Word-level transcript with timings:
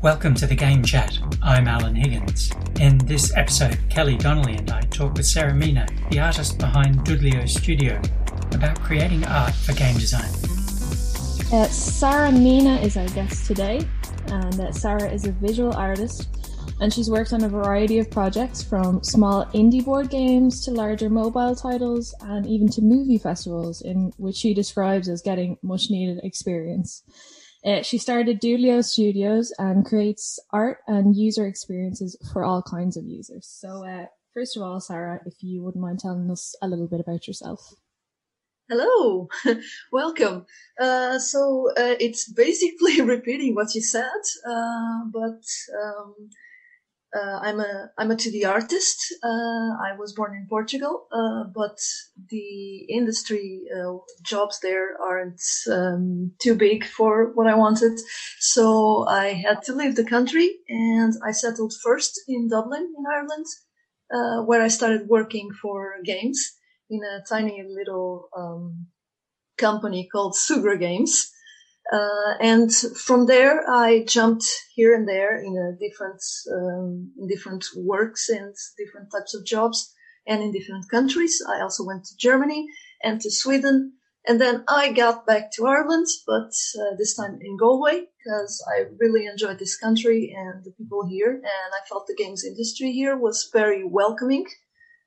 Welcome 0.00 0.34
to 0.36 0.46
the 0.46 0.54
Game 0.54 0.84
Chat. 0.84 1.18
I'm 1.42 1.66
Alan 1.66 1.96
Higgins. 1.96 2.52
In 2.78 2.98
this 2.98 3.36
episode, 3.36 3.76
Kelly 3.90 4.16
Donnelly 4.16 4.54
and 4.54 4.70
I 4.70 4.82
talk 4.82 5.14
with 5.14 5.26
Sarah 5.26 5.52
Mina, 5.52 5.88
the 6.12 6.20
artist 6.20 6.56
behind 6.56 7.00
Doodlio 7.00 7.48
Studio, 7.48 8.00
about 8.52 8.80
creating 8.80 9.24
art 9.24 9.52
for 9.54 9.72
game 9.72 9.98
design. 9.98 10.30
Uh, 11.52 11.66
Sarah 11.66 12.30
Mina 12.30 12.76
is 12.76 12.96
our 12.96 13.08
guest 13.08 13.48
today, 13.48 13.80
and 14.28 14.60
uh, 14.60 14.70
Sarah 14.70 15.10
is 15.10 15.26
a 15.26 15.32
visual 15.32 15.72
artist, 15.72 16.28
and 16.80 16.94
she's 16.94 17.10
worked 17.10 17.32
on 17.32 17.42
a 17.42 17.48
variety 17.48 17.98
of 17.98 18.08
projects 18.08 18.62
from 18.62 19.02
small 19.02 19.46
indie 19.46 19.84
board 19.84 20.10
games 20.10 20.64
to 20.64 20.70
larger 20.70 21.10
mobile 21.10 21.56
titles, 21.56 22.14
and 22.20 22.46
even 22.46 22.68
to 22.68 22.82
movie 22.82 23.18
festivals, 23.18 23.82
in 23.82 24.12
which 24.16 24.36
she 24.36 24.54
describes 24.54 25.08
as 25.08 25.22
getting 25.22 25.58
much 25.60 25.90
needed 25.90 26.20
experience. 26.22 27.02
Uh, 27.64 27.82
she 27.82 27.98
started 27.98 28.40
Doodlio 28.40 28.84
Studios 28.84 29.52
and 29.58 29.84
creates 29.84 30.38
art 30.52 30.78
and 30.86 31.16
user 31.16 31.46
experiences 31.46 32.16
for 32.32 32.44
all 32.44 32.62
kinds 32.62 32.96
of 32.96 33.04
users. 33.04 33.46
So, 33.46 33.84
uh, 33.84 34.06
first 34.32 34.56
of 34.56 34.62
all, 34.62 34.80
Sarah, 34.80 35.20
if 35.26 35.34
you 35.42 35.62
wouldn't 35.62 35.82
mind 35.82 35.98
telling 35.98 36.30
us 36.30 36.54
a 36.62 36.68
little 36.68 36.86
bit 36.86 37.00
about 37.00 37.26
yourself. 37.26 37.74
Hello, 38.68 39.28
welcome. 39.92 40.44
Uh, 40.78 41.18
so 41.18 41.70
uh, 41.70 41.96
it's 41.98 42.30
basically 42.30 43.00
repeating 43.14 43.54
what 43.54 43.74
you 43.74 43.80
said, 43.80 44.22
uh, 44.46 45.04
but 45.10 45.42
um, 45.82 46.14
uh, 47.14 47.38
I'm 47.40 47.60
a 47.60 47.90
I'm 47.96 48.10
a 48.10 48.16
2D 48.16 48.46
artist. 48.46 49.14
Uh, 49.22 49.70
I 49.88 49.96
was 49.98 50.12
born 50.12 50.34
in 50.36 50.46
Portugal, 50.48 51.06
uh, 51.10 51.44
but 51.54 51.78
the 52.28 52.80
industry 52.88 53.62
jobs 54.22 54.60
there 54.60 55.00
aren't 55.00 55.40
um, 55.70 56.32
too 56.38 56.54
big 56.54 56.84
for 56.84 57.32
what 57.34 57.46
I 57.46 57.54
wanted, 57.54 57.98
so 58.40 59.06
I 59.08 59.28
had 59.28 59.62
to 59.64 59.74
leave 59.74 59.96
the 59.96 60.04
country, 60.04 60.50
and 60.68 61.14
I 61.24 61.32
settled 61.32 61.72
first 61.82 62.20
in 62.28 62.48
Dublin, 62.48 62.94
in 62.98 63.04
Ireland, 63.10 64.46
where 64.46 64.60
I 64.60 64.68
started 64.68 65.08
working 65.08 65.50
for 65.62 65.94
games 66.04 66.58
in 66.90 67.00
a 67.02 67.22
tiny 67.26 67.64
little 67.66 68.28
um, 68.36 68.88
company 69.56 70.08
called 70.10 70.34
Sugra 70.34 70.78
Games. 70.78 71.32
Uh, 71.92 72.34
and 72.40 72.70
from 72.72 73.26
there, 73.26 73.68
I 73.68 74.04
jumped 74.04 74.44
here 74.74 74.94
and 74.94 75.08
there 75.08 75.38
in 75.38 75.78
different, 75.80 76.22
um, 76.52 77.12
different 77.28 77.64
works 77.76 78.28
and 78.28 78.54
different 78.76 79.10
types 79.10 79.34
of 79.34 79.46
jobs 79.46 79.92
and 80.26 80.42
in 80.42 80.52
different 80.52 80.90
countries. 80.90 81.42
I 81.48 81.60
also 81.60 81.84
went 81.84 82.04
to 82.04 82.16
Germany 82.18 82.66
and 83.02 83.20
to 83.22 83.30
Sweden. 83.30 83.94
And 84.26 84.38
then 84.38 84.64
I 84.68 84.92
got 84.92 85.26
back 85.26 85.50
to 85.52 85.66
Ireland, 85.66 86.06
but 86.26 86.52
uh, 86.78 86.96
this 86.98 87.16
time 87.16 87.38
in 87.40 87.56
Galway 87.56 88.08
because 88.18 88.62
I 88.68 88.84
really 88.98 89.24
enjoyed 89.24 89.58
this 89.58 89.78
country 89.78 90.34
and 90.36 90.62
the 90.64 90.72
people 90.72 91.06
here. 91.08 91.32
And 91.32 91.72
I 91.72 91.86
felt 91.88 92.06
the 92.06 92.14
games 92.14 92.44
industry 92.44 92.92
here 92.92 93.16
was 93.16 93.48
very 93.50 93.84
welcoming 93.84 94.44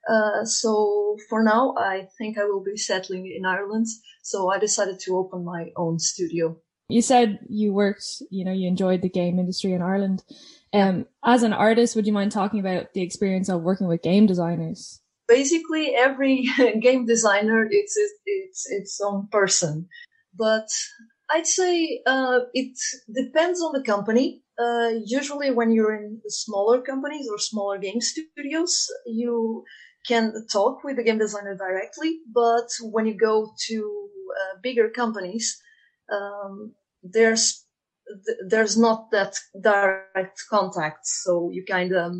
uh, 0.07 0.43
so 0.45 1.17
for 1.29 1.43
now, 1.43 1.75
I 1.77 2.07
think 2.17 2.37
I 2.37 2.45
will 2.45 2.63
be 2.63 2.77
settling 2.77 3.31
in 3.35 3.45
Ireland. 3.45 3.87
So 4.23 4.49
I 4.49 4.57
decided 4.57 4.99
to 5.01 5.17
open 5.17 5.43
my 5.43 5.71
own 5.75 5.99
studio. 5.99 6.57
You 6.91 7.01
said 7.01 7.39
you 7.49 7.73
worked, 7.73 8.21
you 8.29 8.45
know, 8.45 8.51
you 8.51 8.67
enjoyed 8.67 9.01
the 9.01 9.09
game 9.09 9.39
industry 9.39 9.73
in 9.73 9.81
Ireland. 9.81 10.23
Um, 10.73 11.05
as 11.23 11.43
an 11.43 11.53
artist, 11.53 11.95
would 11.95 12.07
you 12.07 12.13
mind 12.13 12.31
talking 12.31 12.59
about 12.59 12.93
the 12.93 13.01
experience 13.01 13.49
of 13.49 13.61
working 13.61 13.87
with 13.87 14.01
game 14.01 14.25
designers? 14.25 15.01
Basically, 15.27 15.95
every 15.95 16.49
game 16.81 17.05
designer 17.05 17.67
it's 17.69 17.97
it's 18.25 18.69
its 18.69 19.01
own 19.01 19.27
person, 19.31 19.87
but 20.35 20.67
I'd 21.29 21.47
say 21.47 22.01
uh, 22.05 22.39
it 22.53 22.77
depends 23.13 23.61
on 23.61 23.73
the 23.73 23.83
company. 23.83 24.43
Uh, 24.59 24.91
usually, 25.05 25.51
when 25.51 25.71
you're 25.71 25.95
in 25.95 26.21
smaller 26.27 26.81
companies 26.81 27.27
or 27.29 27.37
smaller 27.39 27.77
game 27.77 28.01
studios, 28.01 28.87
you 29.05 29.63
can 30.07 30.33
talk 30.51 30.83
with 30.83 30.97
the 30.97 31.03
game 31.03 31.19
designer 31.19 31.55
directly, 31.55 32.19
but 32.33 32.67
when 32.81 33.05
you 33.05 33.15
go 33.15 33.53
to 33.67 34.09
uh, 34.39 34.59
bigger 34.61 34.89
companies, 34.89 35.61
um, 36.11 36.73
there's 37.03 37.65
there's 38.47 38.77
not 38.77 39.11
that 39.11 39.35
direct 39.61 40.43
contact, 40.49 41.07
so 41.07 41.49
you 41.51 41.63
kind 41.67 41.93
of 41.93 42.13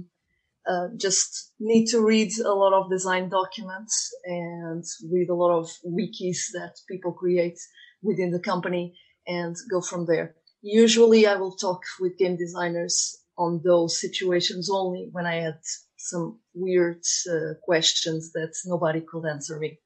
uh, 0.67 0.87
just 0.97 1.51
need 1.59 1.87
to 1.87 2.01
read 2.01 2.31
a 2.39 2.53
lot 2.53 2.73
of 2.73 2.89
design 2.89 3.29
documents 3.29 4.09
and 4.25 4.83
read 5.11 5.29
a 5.29 5.35
lot 5.35 5.57
of 5.57 5.69
wikis 5.85 6.51
that 6.53 6.73
people 6.89 7.11
create 7.11 7.57
within 8.01 8.31
the 8.31 8.39
company 8.39 8.93
and 9.27 9.55
go 9.69 9.81
from 9.81 10.05
there. 10.05 10.35
Usually, 10.61 11.25
I 11.25 11.35
will 11.35 11.55
talk 11.55 11.81
with 11.99 12.17
game 12.17 12.37
designers 12.37 13.17
on 13.37 13.61
those 13.63 13.99
situations 13.99 14.69
only 14.71 15.09
when 15.11 15.25
I 15.25 15.35
had 15.35 15.59
some 15.97 16.39
weird 16.53 17.01
uh, 17.29 17.55
questions 17.63 18.31
that 18.33 18.53
nobody 18.65 19.01
could 19.01 19.25
answer 19.25 19.57
me. 19.57 19.79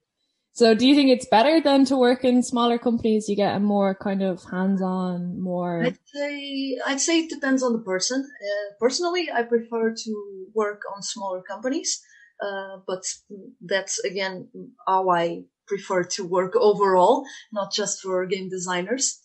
So, 0.55 0.73
do 0.73 0.87
you 0.87 0.95
think 0.95 1.09
it's 1.09 1.27
better 1.27 1.59
than 1.59 1.83
to 1.85 1.97
work 1.97 2.23
in 2.23 2.41
smaller 2.41 2.77
companies? 2.79 3.27
You 3.27 3.35
get 3.35 3.57
a 3.57 3.59
more 3.59 3.93
kind 3.93 4.23
of 4.23 4.41
hands-on, 4.49 5.37
more. 5.37 5.83
I'd 5.83 5.97
say 6.05 6.77
I'd 6.87 7.01
say 7.01 7.19
it 7.19 7.29
depends 7.29 7.61
on 7.61 7.73
the 7.73 7.79
person. 7.79 8.21
Uh, 8.23 8.73
personally, 8.79 9.29
I 9.29 9.43
prefer 9.43 9.93
to 9.93 10.45
work 10.53 10.83
on 10.95 11.03
smaller 11.03 11.41
companies, 11.41 12.01
uh, 12.41 12.77
but 12.87 13.03
that's 13.59 13.99
again 14.05 14.47
how 14.87 15.09
I 15.09 15.43
prefer 15.67 16.05
to 16.15 16.23
work 16.23 16.55
overall, 16.69 17.25
not 17.51 17.73
just 17.73 18.01
for 18.01 18.25
game 18.25 18.47
designers. 18.47 19.19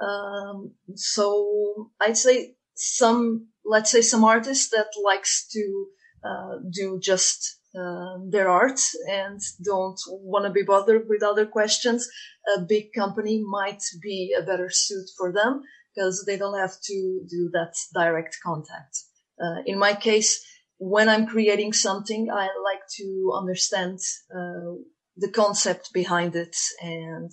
Um, 0.00 0.70
so 0.94 1.90
I'd 2.00 2.16
say 2.16 2.54
some, 2.76 3.48
let's 3.64 3.90
say 3.90 4.02
some 4.02 4.22
artist 4.22 4.70
that 4.70 4.90
likes 5.02 5.48
to 5.48 5.86
uh, 6.24 6.58
do 6.70 7.00
just 7.02 7.58
uh, 7.78 8.18
their 8.30 8.48
art 8.48 8.80
and 9.10 9.40
don't 9.64 9.98
want 10.08 10.44
to 10.46 10.50
be 10.50 10.62
bothered 10.62 11.08
with 11.08 11.22
other 11.22 11.46
questions, 11.46 12.08
a 12.56 12.60
big 12.60 12.92
company 12.94 13.42
might 13.46 13.82
be 14.02 14.34
a 14.38 14.42
better 14.42 14.70
suit 14.70 15.08
for 15.18 15.32
them 15.32 15.62
because 15.94 16.24
they 16.26 16.36
don't 16.36 16.58
have 16.58 16.74
to 16.84 17.20
do 17.28 17.50
that 17.52 17.74
direct 17.94 18.36
contact. 18.44 18.98
Uh, 19.40 19.62
in 19.66 19.78
my 19.78 19.94
case, 19.94 20.44
when 20.78 21.08
I'm 21.08 21.26
creating 21.26 21.72
something, 21.72 22.30
I 22.30 22.48
like 22.62 22.86
to 22.98 23.32
understand 23.34 23.98
uh, 24.30 24.76
the 25.16 25.30
concept 25.30 25.90
behind 25.92 26.36
it 26.36 26.56
and 26.82 27.30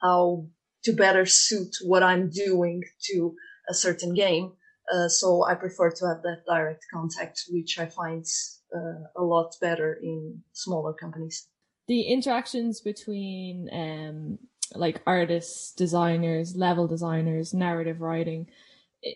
how 0.00 0.46
to 0.84 0.92
better 0.92 1.24
suit 1.26 1.74
what 1.84 2.02
I'm 2.02 2.28
doing 2.30 2.82
to 3.10 3.34
a 3.68 3.74
certain 3.74 4.14
game. 4.14 4.52
Uh, 4.92 5.08
so 5.08 5.44
I 5.44 5.54
prefer 5.54 5.90
to 5.90 6.06
have 6.06 6.22
that 6.22 6.42
direct 6.46 6.84
contact, 6.92 7.42
which 7.50 7.78
I 7.78 7.86
find 7.86 8.24
a 9.16 9.22
lot 9.22 9.54
better 9.60 9.98
in 10.02 10.42
smaller 10.52 10.92
companies. 10.92 11.48
The 11.88 12.02
interactions 12.02 12.80
between 12.80 13.68
um, 13.72 14.38
like 14.74 15.02
artists, 15.06 15.72
designers, 15.72 16.56
level 16.56 16.86
designers, 16.86 17.52
narrative 17.52 18.00
writing, 18.00 18.48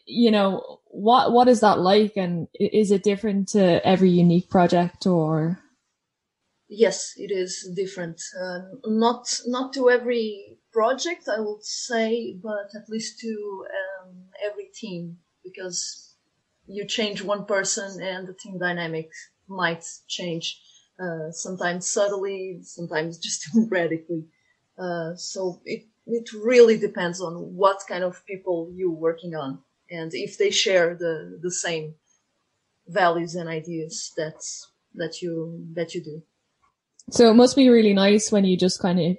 you 0.04 0.30
know, 0.30 0.80
what 0.86 1.32
what 1.32 1.48
is 1.48 1.60
that 1.60 1.78
like, 1.78 2.16
and 2.16 2.48
is 2.54 2.90
it 2.90 3.02
different 3.02 3.48
to 3.48 3.86
every 3.86 4.10
unique 4.10 4.50
project 4.50 5.06
or? 5.06 5.60
Yes, 6.68 7.12
it 7.16 7.30
is 7.30 7.70
different. 7.76 8.20
Uh, 8.40 8.58
not 8.84 9.26
not 9.46 9.72
to 9.74 9.88
every 9.88 10.58
project, 10.72 11.28
I 11.28 11.40
would 11.40 11.64
say, 11.64 12.36
but 12.42 12.74
at 12.74 12.88
least 12.88 13.20
to 13.20 13.64
um, 13.70 14.24
every 14.44 14.70
team 14.74 15.18
because 15.44 16.14
you 16.66 16.84
change 16.84 17.22
one 17.22 17.44
person 17.44 18.02
and 18.02 18.26
the 18.26 18.34
team 18.34 18.58
dynamics 18.58 19.30
might 19.48 19.84
change 20.08 20.60
uh, 21.00 21.30
sometimes 21.30 21.86
subtly, 21.88 22.60
sometimes 22.62 23.18
just 23.26 23.48
radically. 23.70 24.24
Uh, 24.78 25.14
so 25.16 25.60
it 25.64 25.84
it 26.06 26.32
really 26.32 26.78
depends 26.78 27.20
on 27.20 27.34
what 27.56 27.80
kind 27.88 28.04
of 28.04 28.24
people 28.26 28.70
you're 28.74 28.90
working 28.90 29.34
on 29.34 29.58
and 29.90 30.12
if 30.14 30.38
they 30.38 30.50
share 30.50 30.94
the 30.94 31.38
the 31.42 31.50
same 31.50 31.94
values 32.88 33.34
and 33.34 33.48
ideas 33.48 34.12
that 34.16 34.42
that 34.94 35.22
you 35.22 35.64
that 35.74 35.94
you 35.94 36.02
do. 36.02 36.22
So 37.10 37.30
it 37.30 37.34
must 37.34 37.56
be 37.56 37.68
really 37.68 37.94
nice 37.94 38.32
when 38.32 38.44
you 38.44 38.56
just 38.56 38.80
kind 38.80 38.98
of 38.98 39.16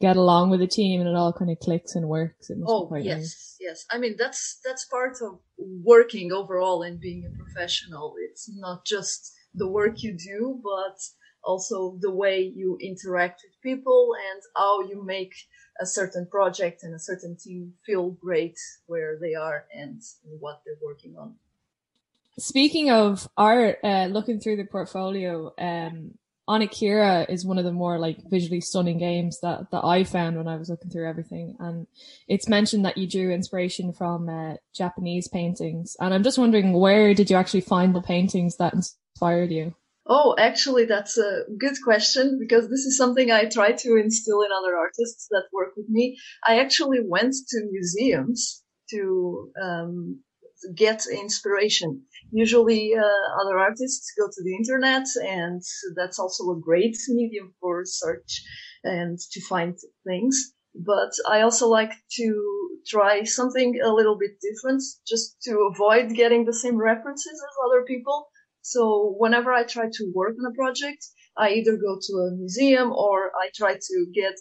get 0.00 0.16
along 0.16 0.50
with 0.50 0.60
the 0.60 0.66
team 0.66 1.00
and 1.00 1.08
it 1.08 1.16
all 1.16 1.32
kind 1.32 1.50
of 1.50 1.58
clicks 1.58 1.94
and 1.94 2.08
works. 2.08 2.50
oh 2.66 2.94
yes, 2.96 3.18
nice. 3.18 3.56
yes. 3.60 3.86
I 3.90 3.98
mean 3.98 4.16
that's 4.18 4.60
that's 4.64 4.84
part 4.86 5.16
of 5.22 5.38
working 5.58 6.32
overall 6.32 6.82
and 6.82 7.00
being 7.00 7.24
a 7.26 7.36
professional. 7.36 8.14
It's 8.18 8.50
not 8.54 8.84
just 8.84 9.32
the 9.54 9.68
work 9.68 10.02
you 10.02 10.12
do, 10.16 10.60
but 10.62 10.98
also 11.42 11.96
the 12.00 12.10
way 12.10 12.52
you 12.54 12.76
interact 12.80 13.42
with 13.44 13.60
people 13.62 14.12
and 14.32 14.42
how 14.56 14.82
you 14.82 15.02
make 15.02 15.34
a 15.80 15.86
certain 15.86 16.26
project 16.26 16.82
and 16.82 16.94
a 16.94 16.98
certain 16.98 17.36
team 17.36 17.72
feel 17.84 18.10
great 18.10 18.58
where 18.86 19.18
they 19.20 19.34
are 19.34 19.64
and 19.74 20.02
what 20.38 20.60
they're 20.64 20.74
working 20.82 21.16
on. 21.16 21.34
Speaking 22.38 22.90
of 22.90 23.28
art, 23.36 23.78
uh, 23.82 24.06
looking 24.06 24.40
through 24.40 24.56
the 24.56 24.64
portfolio, 24.64 25.52
um, 25.58 26.14
Onikira 26.48 27.28
is 27.30 27.44
one 27.44 27.58
of 27.58 27.64
the 27.64 27.72
more 27.72 27.98
like 27.98 28.18
visually 28.28 28.60
stunning 28.60 28.98
games 28.98 29.38
that, 29.40 29.70
that 29.70 29.84
I 29.84 30.04
found 30.04 30.36
when 30.36 30.48
I 30.48 30.56
was 30.56 30.68
looking 30.68 30.90
through 30.90 31.08
everything. 31.08 31.56
And 31.60 31.86
it's 32.26 32.48
mentioned 32.48 32.84
that 32.84 32.98
you 32.98 33.06
drew 33.06 33.30
inspiration 33.30 33.92
from 33.92 34.28
uh, 34.28 34.54
Japanese 34.74 35.28
paintings. 35.28 35.96
And 36.00 36.12
I'm 36.12 36.24
just 36.24 36.38
wondering, 36.38 36.72
where 36.72 37.14
did 37.14 37.30
you 37.30 37.36
actually 37.36 37.60
find 37.60 37.94
the 37.94 38.02
paintings 38.02 38.56
that 38.56 38.74
inspired 39.20 39.50
you? 39.50 39.74
Oh, 40.06 40.34
actually, 40.38 40.86
that's 40.86 41.18
a 41.18 41.42
good 41.58 41.76
question 41.84 42.38
because 42.40 42.68
this 42.68 42.80
is 42.80 42.96
something 42.96 43.30
I 43.30 43.44
try 43.44 43.72
to 43.72 43.96
instill 43.96 44.42
in 44.42 44.48
other 44.50 44.74
artists 44.76 45.28
that 45.30 45.44
work 45.52 45.74
with 45.76 45.88
me. 45.88 46.16
I 46.44 46.58
actually 46.58 47.00
went 47.04 47.34
to 47.50 47.68
museums 47.70 48.62
to 48.90 49.52
um, 49.62 50.20
get 50.74 51.04
inspiration. 51.06 52.02
Usually, 52.32 52.94
uh, 52.96 53.40
other 53.40 53.58
artists 53.58 54.12
go 54.18 54.26
to 54.26 54.42
the 54.42 54.56
internet, 54.56 55.06
and 55.22 55.62
that's 55.94 56.18
also 56.18 56.50
a 56.50 56.60
great 56.60 56.96
medium 57.08 57.54
for 57.60 57.82
search 57.84 58.42
and 58.82 59.18
to 59.32 59.40
find 59.42 59.76
things. 60.06 60.54
But 60.74 61.12
I 61.28 61.42
also 61.42 61.68
like 61.68 61.92
to 62.16 62.26
try 62.86 63.24
something 63.24 63.80
a 63.82 63.92
little 63.92 64.16
bit 64.18 64.40
different 64.40 64.82
just 65.06 65.36
to 65.42 65.70
avoid 65.72 66.14
getting 66.14 66.46
the 66.46 66.54
same 66.54 66.78
references 66.78 67.36
as 67.48 67.56
other 67.66 67.84
people. 67.84 68.28
So 68.62 69.14
whenever 69.18 69.52
I 69.52 69.64
try 69.64 69.86
to 69.90 70.12
work 70.14 70.36
on 70.38 70.50
a 70.50 70.54
project, 70.54 71.06
I 71.36 71.50
either 71.50 71.76
go 71.76 71.98
to 72.00 72.12
a 72.14 72.36
museum 72.36 72.92
or 72.92 73.30
I 73.36 73.50
try 73.54 73.74
to 73.74 74.06
get 74.14 74.34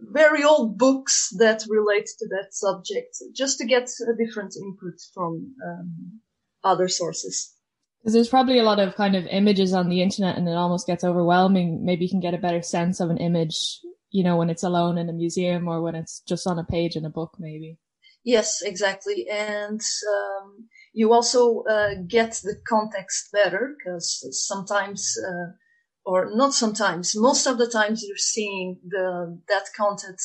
very 0.00 0.44
old 0.44 0.78
books 0.78 1.30
that 1.38 1.64
relate 1.68 2.06
to 2.18 2.28
that 2.28 2.48
subject 2.52 3.16
just 3.34 3.58
to 3.58 3.66
get 3.66 3.88
a 4.08 4.24
different 4.24 4.54
input 4.56 4.94
from 5.14 5.54
um, 5.66 6.20
other 6.62 6.88
sources. 6.88 7.54
Because 8.00 8.14
there's 8.14 8.28
probably 8.28 8.58
a 8.58 8.62
lot 8.62 8.78
of 8.78 8.94
kind 8.94 9.16
of 9.16 9.26
images 9.26 9.72
on 9.72 9.88
the 9.88 10.02
internet 10.02 10.36
and 10.36 10.48
it 10.48 10.52
almost 10.52 10.86
gets 10.86 11.02
overwhelming. 11.02 11.84
Maybe 11.84 12.04
you 12.04 12.10
can 12.10 12.20
get 12.20 12.34
a 12.34 12.38
better 12.38 12.62
sense 12.62 13.00
of 13.00 13.10
an 13.10 13.16
image, 13.16 13.80
you 14.10 14.22
know, 14.22 14.36
when 14.36 14.50
it's 14.50 14.62
alone 14.62 14.98
in 14.98 15.08
a 15.08 15.12
museum 15.12 15.66
or 15.66 15.82
when 15.82 15.94
it's 15.94 16.20
just 16.20 16.46
on 16.46 16.58
a 16.58 16.64
page 16.64 16.94
in 16.94 17.04
a 17.04 17.10
book, 17.10 17.36
maybe. 17.38 17.78
Yes, 18.26 18.60
exactly. 18.60 19.28
And 19.30 19.80
um, 19.80 20.68
you 20.92 21.12
also 21.12 21.62
uh, 21.62 21.94
get 22.08 22.32
the 22.42 22.56
context 22.68 23.30
better 23.32 23.76
because 23.78 24.26
sometimes 24.32 25.16
uh, 25.24 25.52
or 26.04 26.30
not 26.34 26.52
sometimes, 26.52 27.14
most 27.16 27.46
of 27.46 27.58
the 27.58 27.68
times 27.68 28.02
you're 28.02 28.16
seeing 28.16 28.80
the, 28.88 29.40
that 29.48 29.66
content 29.76 30.20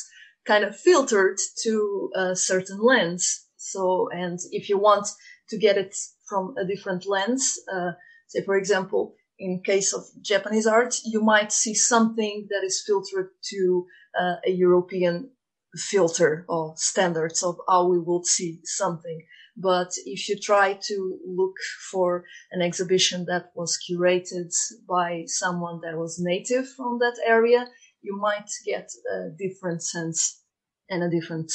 kind 0.46 0.64
of 0.64 0.76
filtered 0.76 1.38
to 1.64 2.10
a 2.16 2.36
certain 2.36 2.80
lens. 2.82 3.48
So, 3.58 4.10
and 4.12 4.40
if 4.52 4.68
you 4.68 4.80
want 4.80 5.08
to 5.50 5.58
get 5.60 5.78
it 5.78 5.96
from 6.28 6.56
a 6.58 6.66
different 6.66 7.06
lens, 7.08 7.60
uh, 7.72 7.92
say, 8.28 8.44
for 8.44 8.58
example, 8.58 9.16
in 9.38 9.62
case 9.64 9.94
of 9.94 10.06
Japanese 10.24 10.66
art, 10.66 10.96
you 11.06 11.22
might 11.22 11.52
see 11.52 11.76
something 11.76 12.48
that 12.50 12.64
is 12.64 12.84
filtered 12.86 13.30
to 13.52 13.86
uh, 14.20 14.36
a 14.48 14.52
European 14.52 15.32
filter 15.76 16.46
or 16.50 16.74
standards 16.78 17.44
of 17.44 17.58
how 17.68 17.88
we 17.88 18.00
would 18.00 18.26
see 18.26 18.60
something. 18.64 19.26
But 19.56 19.92
if 20.06 20.28
you 20.30 20.38
try 20.40 20.80
to 20.88 21.20
look 21.26 21.56
for 21.92 22.26
an 22.52 22.62
exhibition 22.62 23.26
that 23.26 23.52
was 23.56 23.78
curated 23.90 24.54
by 24.88 25.24
someone 25.28 25.82
that 25.84 25.98
was 25.98 26.20
native 26.20 26.70
from 26.70 27.00
that 27.00 27.20
area, 27.26 27.68
you 28.02 28.18
might 28.18 28.50
get 28.66 28.90
a 29.14 29.30
different 29.38 29.84
sense 29.84 30.42
and 30.90 31.04
a 31.04 31.10
different 31.10 31.52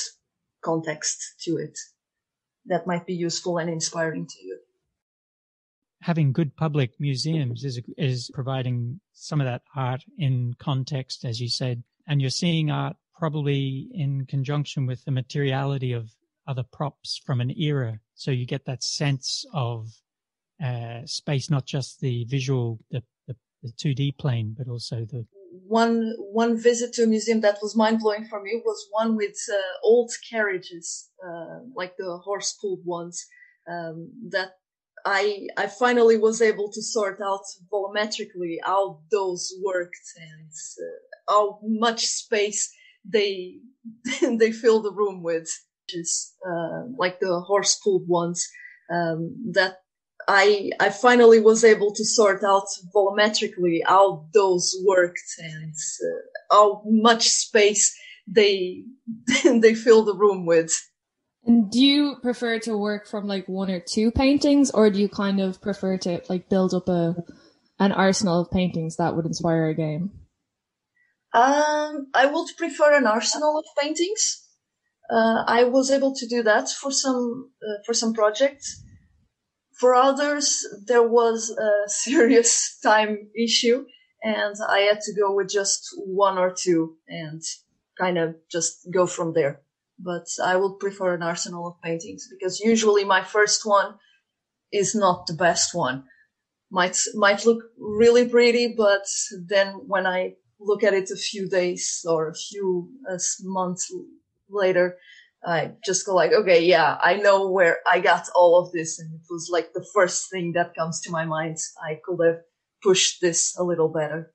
context 0.62 1.34
to 1.42 1.56
it 1.56 1.78
that 2.66 2.86
might 2.86 3.06
be 3.06 3.14
useful 3.14 3.58
and 3.58 3.70
inspiring 3.70 4.26
to 4.26 4.42
you. 4.44 4.58
Having 6.02 6.32
good 6.32 6.56
public 6.56 7.00
museums 7.00 7.64
is 7.64 7.80
is 7.96 8.30
providing 8.32 9.00
some 9.12 9.40
of 9.40 9.46
that 9.46 9.62
art 9.74 10.04
in 10.18 10.54
context, 10.58 11.24
as 11.24 11.40
you 11.40 11.48
said, 11.48 11.82
and 12.06 12.20
you're 12.20 12.30
seeing 12.30 12.70
art 12.70 12.96
probably 13.18 13.88
in 13.92 14.26
conjunction 14.26 14.86
with 14.86 15.04
the 15.04 15.10
materiality 15.10 15.92
of 15.92 16.10
other 16.46 16.62
props 16.62 17.20
from 17.24 17.40
an 17.40 17.50
era. 17.58 17.98
So 18.14 18.30
you 18.30 18.46
get 18.46 18.64
that 18.66 18.82
sense 18.82 19.44
of 19.52 19.88
uh, 20.62 21.00
space, 21.04 21.50
not 21.50 21.66
just 21.66 22.00
the 22.00 22.24
visual, 22.24 22.78
the, 22.90 23.02
the, 23.26 23.36
the 23.62 23.72
2D 23.72 24.18
plane, 24.18 24.54
but 24.56 24.68
also 24.68 25.04
the. 25.04 25.26
One 25.66 26.12
one 26.18 26.58
visit 26.58 26.92
to 26.94 27.04
a 27.04 27.06
museum 27.06 27.40
that 27.40 27.58
was 27.62 27.74
mind 27.74 28.00
blowing 28.00 28.26
for 28.26 28.42
me 28.42 28.60
was 28.64 28.86
one 28.90 29.16
with 29.16 29.36
uh, 29.50 29.56
old 29.82 30.10
carriages, 30.30 31.08
uh, 31.26 31.60
like 31.74 31.96
the 31.96 32.18
horse 32.18 32.52
pulled 32.60 32.84
ones. 32.84 33.24
Um, 33.68 34.10
that 34.30 34.50
I 35.06 35.46
I 35.56 35.68
finally 35.68 36.18
was 36.18 36.42
able 36.42 36.70
to 36.72 36.82
sort 36.82 37.20
out 37.22 37.44
volumetrically 37.72 38.56
how 38.64 39.00
those 39.10 39.52
worked 39.64 40.06
and 40.20 40.50
uh, 40.78 41.32
how 41.32 41.58
much 41.62 42.06
space 42.06 42.70
they 43.08 43.58
they 44.20 44.52
fill 44.52 44.82
the 44.82 44.92
room 44.92 45.22
with 45.22 45.48
just 45.88 46.34
uh, 46.46 46.82
like 46.98 47.20
the 47.20 47.40
horse 47.40 47.78
pulled 47.82 48.08
ones 48.08 48.46
um, 48.92 49.36
that 49.52 49.76
I 50.28 50.70
I 50.80 50.90
finally 50.90 51.40
was 51.40 51.64
able 51.64 51.92
to 51.94 52.04
sort 52.04 52.42
out 52.42 52.66
volumetrically 52.94 53.80
how 53.86 54.26
those 54.34 54.74
worked 54.84 55.20
and 55.38 55.72
uh, 55.72 56.54
how 56.54 56.82
much 56.86 57.28
space 57.28 57.96
they 58.26 58.84
they 59.44 59.74
fill 59.74 60.04
the 60.04 60.16
room 60.16 60.46
with. 60.46 60.72
And 61.44 61.70
do 61.70 61.78
you 61.78 62.16
prefer 62.22 62.58
to 62.60 62.76
work 62.76 63.06
from 63.06 63.28
like 63.28 63.46
one 63.46 63.70
or 63.70 63.80
two 63.80 64.10
paintings, 64.10 64.70
or 64.72 64.90
do 64.90 65.00
you 65.00 65.08
kind 65.08 65.40
of 65.40 65.60
prefer 65.60 65.96
to 65.98 66.20
like 66.28 66.48
build 66.48 66.74
up 66.74 66.88
a 66.88 67.14
an 67.78 67.92
arsenal 67.92 68.40
of 68.40 68.50
paintings 68.50 68.96
that 68.96 69.14
would 69.14 69.26
inspire 69.26 69.68
a 69.68 69.74
game? 69.74 70.10
Um, 71.36 72.08
I 72.14 72.26
would 72.26 72.48
prefer 72.56 72.96
an 72.96 73.06
arsenal 73.06 73.58
of 73.58 73.64
paintings 73.80 74.46
uh, 75.08 75.44
I 75.46 75.64
was 75.64 75.90
able 75.90 76.14
to 76.14 76.26
do 76.26 76.42
that 76.42 76.68
for 76.68 76.90
some 76.90 77.50
uh, 77.62 77.82
for 77.84 77.94
some 77.94 78.12
projects. 78.12 78.82
For 79.78 79.94
others, 79.94 80.64
there 80.86 81.06
was 81.06 81.50
a 81.50 81.70
serious 81.88 82.78
time 82.82 83.28
issue, 83.38 83.84
and 84.22 84.56
I 84.68 84.80
had 84.80 85.00
to 85.02 85.14
go 85.14 85.34
with 85.34 85.48
just 85.48 85.88
one 85.96 86.38
or 86.38 86.52
two 86.52 86.96
and 87.08 87.42
kind 87.98 88.18
of 88.18 88.36
just 88.50 88.88
go 88.92 89.06
from 89.06 89.32
there. 89.32 89.60
But 89.98 90.26
I 90.42 90.56
would 90.56 90.78
prefer 90.78 91.14
an 91.14 91.22
arsenal 91.22 91.68
of 91.68 91.82
paintings 91.82 92.28
because 92.28 92.60
usually 92.60 93.04
my 93.04 93.22
first 93.22 93.64
one 93.64 93.94
is 94.72 94.94
not 94.94 95.26
the 95.26 95.34
best 95.34 95.74
one. 95.74 96.04
Might 96.70 96.98
might 97.14 97.46
look 97.46 97.62
really 97.78 98.28
pretty, 98.28 98.74
but 98.76 99.06
then 99.46 99.68
when 99.86 100.04
I 100.04 100.34
look 100.60 100.82
at 100.82 100.94
it 100.94 101.10
a 101.10 101.16
few 101.16 101.48
days 101.48 102.04
or 102.08 102.28
a 102.28 102.34
few 102.34 102.90
uh, 103.10 103.18
months 103.42 103.92
later, 104.48 104.96
I 105.44 105.72
just 105.84 106.06
go 106.06 106.14
like, 106.14 106.32
okay, 106.32 106.64
yeah, 106.64 106.98
I 107.00 107.16
know 107.16 107.50
where 107.50 107.78
I 107.86 108.00
got 108.00 108.28
all 108.34 108.58
of 108.58 108.72
this. 108.72 108.98
And 108.98 109.14
it 109.14 109.20
was 109.30 109.48
like 109.50 109.72
the 109.72 109.86
first 109.94 110.30
thing 110.30 110.52
that 110.52 110.74
comes 110.74 111.00
to 111.02 111.10
my 111.10 111.24
mind. 111.24 111.58
I 111.82 112.00
could 112.04 112.24
have 112.26 112.40
pushed 112.82 113.20
this 113.20 113.56
a 113.58 113.62
little 113.62 113.88
better. 113.88 114.32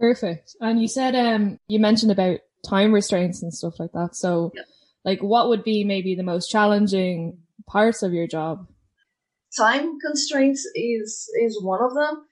Perfect. 0.00 0.56
And 0.60 0.80
you 0.80 0.88
said, 0.88 1.14
um, 1.14 1.58
you 1.68 1.78
mentioned 1.78 2.12
about 2.12 2.40
time 2.66 2.92
restraints 2.92 3.42
and 3.42 3.52
stuff 3.52 3.78
like 3.78 3.92
that. 3.92 4.16
So 4.16 4.52
yeah. 4.54 4.62
like 5.04 5.22
what 5.22 5.48
would 5.48 5.64
be 5.64 5.84
maybe 5.84 6.14
the 6.14 6.22
most 6.22 6.48
challenging 6.48 7.38
parts 7.66 8.02
of 8.02 8.12
your 8.12 8.26
job? 8.26 8.66
Time 9.56 9.98
constraints 10.00 10.66
is, 10.74 11.28
is 11.40 11.62
one 11.62 11.82
of 11.82 11.94
them 11.94 12.24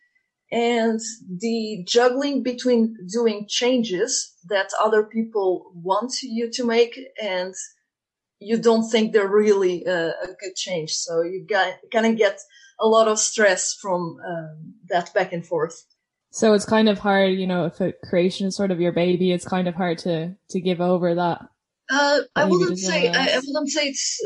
and 0.53 1.01
the 1.39 1.83
juggling 1.89 2.43
between 2.43 2.95
doing 3.11 3.47
changes 3.49 4.37
that 4.49 4.69
other 4.79 5.03
people 5.03 5.73
want 5.75 6.13
you 6.23 6.51
to 6.51 6.65
make 6.65 7.01
and 7.21 7.55
you 8.39 8.59
don't 8.59 8.89
think 8.91 9.13
they're 9.13 9.29
really 9.29 9.85
a, 9.87 10.09
a 10.09 10.27
good 10.39 10.55
change. 10.55 10.93
So 10.93 11.23
you 11.23 11.47
kind 11.91 12.07
of 12.07 12.17
get 12.17 12.39
a 12.79 12.87
lot 12.87 13.09
of 13.09 13.19
stress 13.19 13.75
from 13.81 14.19
um, 14.29 14.75
that 14.89 15.15
back 15.15 15.33
and 15.33 15.47
forth. 15.47 15.85
So 16.31 16.53
it's 16.53 16.65
kind 16.65 16.89
of 16.89 16.99
hard, 16.99 17.33
you 17.39 17.47
know, 17.47 17.67
if 17.67 17.81
a 17.81 17.93
creation 18.05 18.47
is 18.47 18.57
sort 18.57 18.71
of 18.71 18.81
your 18.81 18.93
baby, 18.93 19.33
it's 19.33 19.47
kind 19.47 19.69
of 19.69 19.75
hard 19.75 19.99
to 19.99 20.35
to 20.51 20.61
give 20.61 20.81
over 20.81 21.15
that. 21.15 21.43
Uh, 21.91 22.21
I 22.35 22.45
wouldn't 22.45 22.79
say 22.79 23.09
I, 23.09 23.35
I, 23.35 23.41
wouldn't 23.45 23.69
say 23.71 23.89
it's. 23.89 24.19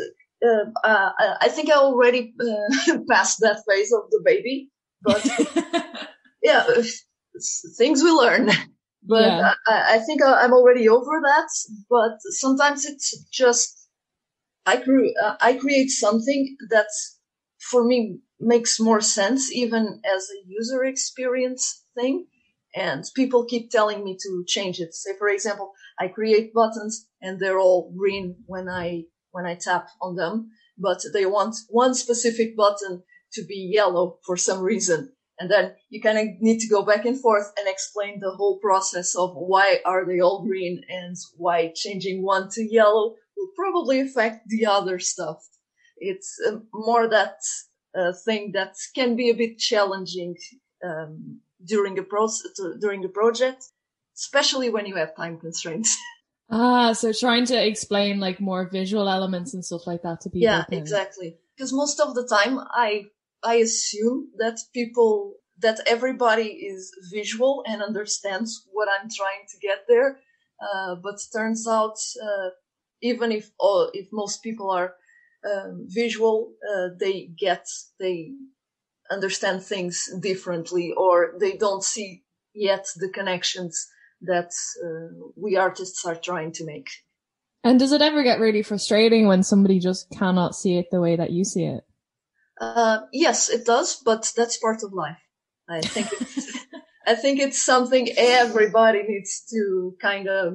Uh, 0.44 0.70
uh, 0.84 1.10
I 1.40 1.48
think 1.48 1.70
I 1.70 1.74
already 1.74 2.32
uh, 2.40 2.98
passed 3.10 3.40
that 3.40 3.62
phase 3.68 3.92
of 3.92 4.08
the 4.10 4.22
baby, 4.24 4.70
but 5.02 5.26
yeah, 6.46 6.64
things 7.76 8.02
we 8.02 8.10
learn. 8.10 8.50
But 9.08 9.22
yeah. 9.22 9.52
I, 9.68 9.94
I, 9.94 9.98
think 10.00 10.20
I'm 10.20 10.52
already 10.52 10.88
over 10.88 11.20
that. 11.22 11.48
But 11.88 12.18
sometimes 12.42 12.84
it's 12.84 13.16
just 13.30 13.88
I 14.66 14.78
cre- 14.78 15.14
uh, 15.24 15.36
I 15.40 15.52
create 15.52 15.90
something 15.90 16.56
that 16.70 16.90
for 17.70 17.84
me 17.84 18.18
makes 18.40 18.80
more 18.80 19.00
sense, 19.00 19.52
even 19.52 20.00
as 20.04 20.22
a 20.28 20.42
user 20.48 20.82
experience 20.84 21.84
thing. 21.94 22.26
And 22.74 23.04
people 23.14 23.44
keep 23.44 23.70
telling 23.70 24.02
me 24.02 24.16
to 24.24 24.44
change 24.48 24.80
it. 24.80 24.92
Say, 24.92 25.12
for 25.20 25.28
example, 25.28 25.70
I 26.00 26.08
create 26.08 26.52
buttons 26.52 27.06
and 27.22 27.38
they're 27.38 27.60
all 27.60 27.94
green 27.96 28.34
when 28.46 28.68
I 28.68 29.04
when 29.30 29.46
I 29.46 29.54
tap 29.54 29.86
on 30.02 30.16
them, 30.16 30.50
but 30.76 31.00
they 31.12 31.26
want 31.26 31.54
one 31.68 31.94
specific 31.94 32.56
button 32.56 33.04
to 33.34 33.44
be 33.44 33.70
yellow 33.72 34.18
for 34.26 34.36
some 34.36 34.60
reason 34.62 35.12
And 35.38 35.50
then 35.50 35.74
you 35.90 36.00
kind 36.00 36.18
of 36.18 36.40
need 36.40 36.60
to 36.60 36.68
go 36.68 36.82
back 36.82 37.04
and 37.04 37.20
forth 37.20 37.52
and 37.58 37.68
explain 37.68 38.20
the 38.20 38.30
whole 38.30 38.58
process 38.58 39.14
of 39.14 39.34
why 39.34 39.80
are 39.84 40.04
they 40.06 40.20
all 40.20 40.42
green 40.42 40.82
and 40.88 41.14
why 41.36 41.72
changing 41.74 42.22
one 42.22 42.48
to 42.52 42.62
yellow 42.62 43.16
will 43.36 43.50
probably 43.54 44.00
affect 44.00 44.48
the 44.48 44.66
other 44.66 44.98
stuff. 44.98 45.46
It's 45.98 46.40
uh, 46.46 46.58
more 46.72 47.08
that 47.08 47.36
uh, 47.96 48.12
thing 48.24 48.52
that 48.52 48.76
can 48.94 49.16
be 49.16 49.30
a 49.30 49.34
bit 49.34 49.58
challenging 49.58 50.36
um, 50.84 51.40
during 51.64 51.98
a 51.98 52.02
process 52.02 52.52
during 52.80 53.04
a 53.04 53.08
project, 53.08 53.64
especially 54.16 54.70
when 54.70 54.86
you 54.86 54.96
have 54.96 55.16
time 55.16 55.38
constraints. 55.38 55.96
ah, 56.50 56.92
so 56.92 57.12
trying 57.12 57.46
to 57.46 57.66
explain 57.66 58.20
like 58.20 58.40
more 58.40 58.68
visual 58.70 59.08
elements 59.08 59.54
and 59.54 59.64
stuff 59.64 59.86
like 59.86 60.02
that 60.02 60.20
to 60.22 60.30
people. 60.30 60.44
Yeah, 60.44 60.64
exactly. 60.70 61.36
Because 61.56 61.72
most 61.72 62.00
of 62.00 62.14
the 62.14 62.26
time, 62.26 62.58
I 62.70 63.06
I 63.46 63.54
assume 63.56 64.30
that 64.38 64.58
people 64.74 65.36
that 65.60 65.80
everybody 65.86 66.48
is 66.48 66.92
visual 67.12 67.62
and 67.66 67.80
understands 67.80 68.66
what 68.72 68.88
I'm 68.88 69.08
trying 69.08 69.46
to 69.48 69.58
get 69.58 69.84
there. 69.88 70.18
Uh, 70.60 70.96
but 70.96 71.18
turns 71.32 71.66
out, 71.68 71.96
uh, 72.22 72.50
even 73.00 73.30
if 73.30 73.50
if 73.94 74.08
most 74.12 74.42
people 74.42 74.70
are 74.70 74.94
um, 75.50 75.86
visual, 75.88 76.52
uh, 76.68 76.88
they 76.98 77.30
get 77.38 77.66
they 78.00 78.32
understand 79.10 79.62
things 79.62 80.10
differently, 80.20 80.92
or 80.96 81.34
they 81.38 81.56
don't 81.56 81.84
see 81.84 82.24
yet 82.52 82.86
the 82.96 83.10
connections 83.10 83.86
that 84.22 84.50
uh, 84.84 85.28
we 85.36 85.56
artists 85.56 86.04
are 86.04 86.16
trying 86.16 86.52
to 86.52 86.64
make. 86.64 86.88
And 87.62 87.78
does 87.78 87.92
it 87.92 88.02
ever 88.02 88.22
get 88.22 88.40
really 88.40 88.62
frustrating 88.62 89.26
when 89.28 89.42
somebody 89.42 89.78
just 89.78 90.10
cannot 90.10 90.54
see 90.56 90.78
it 90.78 90.86
the 90.90 91.00
way 91.00 91.16
that 91.16 91.30
you 91.30 91.44
see 91.44 91.64
it? 91.64 91.84
Uh, 92.60 93.00
yes, 93.12 93.48
it 93.50 93.66
does, 93.66 93.96
but 94.04 94.32
that's 94.36 94.56
part 94.56 94.82
of 94.82 94.92
life. 94.92 95.18
I 95.68 95.80
think 95.80 96.08
it's, 96.12 96.58
I 97.06 97.14
think 97.14 97.40
it's 97.40 97.62
something 97.62 98.08
everybody 98.16 99.02
needs 99.02 99.44
to 99.50 99.94
kind 100.00 100.28
of 100.28 100.54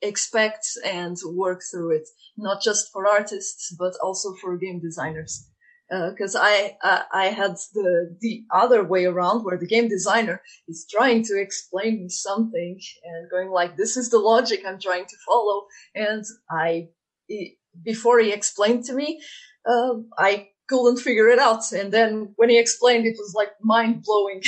expect 0.00 0.66
and 0.84 1.16
work 1.24 1.62
through 1.70 1.96
it, 1.96 2.08
not 2.36 2.62
just 2.62 2.92
for 2.92 3.06
artists, 3.08 3.74
but 3.78 3.94
also 4.02 4.34
for 4.34 4.56
game 4.56 4.80
designers. 4.80 5.48
Because 5.90 6.34
uh, 6.34 6.40
I, 6.42 6.76
I 6.82 7.02
I 7.12 7.24
had 7.26 7.56
the 7.74 8.16
the 8.20 8.44
other 8.50 8.82
way 8.82 9.04
around, 9.04 9.44
where 9.44 9.58
the 9.58 9.66
game 9.66 9.88
designer 9.88 10.40
is 10.66 10.86
trying 10.90 11.22
to 11.24 11.38
explain 11.38 12.02
me 12.04 12.08
something 12.08 12.80
and 13.04 13.30
going 13.30 13.50
like, 13.50 13.76
"This 13.76 13.98
is 13.98 14.08
the 14.08 14.18
logic 14.18 14.62
I'm 14.66 14.80
trying 14.80 15.04
to 15.04 15.16
follow," 15.26 15.66
and 15.94 16.24
I 16.50 16.88
before 17.84 18.20
he 18.20 18.32
explained 18.32 18.84
to 18.86 18.94
me, 18.94 19.20
uh, 19.66 19.94
I 20.18 20.48
couldn't 20.72 21.00
figure 21.00 21.28
it 21.28 21.38
out. 21.38 21.70
And 21.72 21.92
then 21.92 22.32
when 22.36 22.48
he 22.48 22.58
explained, 22.58 23.06
it 23.06 23.16
was 23.18 23.34
like 23.36 23.50
mind 23.60 24.02
blowing. 24.02 24.42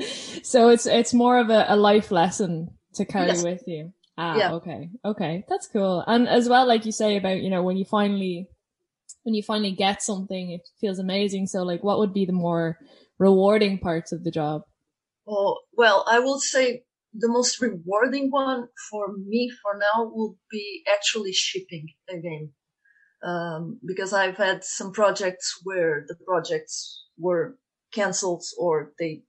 so 0.42 0.68
it's 0.68 0.86
it's 0.86 1.14
more 1.14 1.38
of 1.38 1.50
a, 1.50 1.66
a 1.68 1.76
life 1.76 2.10
lesson 2.10 2.68
to 2.94 3.04
carry 3.04 3.28
yes. 3.28 3.42
with 3.42 3.62
you. 3.66 3.92
Ah, 4.18 4.36
yeah. 4.36 4.52
okay, 4.52 4.90
okay, 5.04 5.44
that's 5.48 5.66
cool. 5.66 6.04
And 6.06 6.28
as 6.28 6.48
well, 6.48 6.66
like 6.66 6.84
you 6.84 6.92
say 6.92 7.16
about 7.16 7.40
you 7.40 7.50
know 7.50 7.62
when 7.62 7.76
you 7.76 7.84
finally 7.84 8.48
when 9.22 9.34
you 9.34 9.42
finally 9.42 9.72
get 9.72 10.02
something, 10.02 10.50
it 10.50 10.68
feels 10.80 10.98
amazing. 10.98 11.46
So 11.46 11.62
like, 11.62 11.82
what 11.82 11.98
would 11.98 12.12
be 12.12 12.26
the 12.26 12.32
more 12.32 12.78
rewarding 13.18 13.78
parts 13.78 14.12
of 14.12 14.24
the 14.24 14.30
job? 14.30 14.62
Oh 15.26 15.58
well, 15.72 16.04
I 16.06 16.18
will 16.18 16.40
say 16.40 16.82
the 17.14 17.28
most 17.28 17.60
rewarding 17.60 18.30
one 18.30 18.68
for 18.90 19.08
me 19.16 19.50
for 19.62 19.78
now 19.78 20.04
will 20.04 20.36
be 20.50 20.82
actually 20.92 21.32
shipping 21.32 21.88
a 22.08 22.16
game 22.18 22.52
um, 23.22 23.78
because 23.84 24.12
I've 24.12 24.36
had 24.36 24.64
some 24.64 24.92
projects 24.92 25.60
where 25.62 26.04
the 26.08 26.16
projects 26.26 27.04
were 27.18 27.56
cancelled 27.92 28.44
or 28.58 28.92
they 28.98 29.22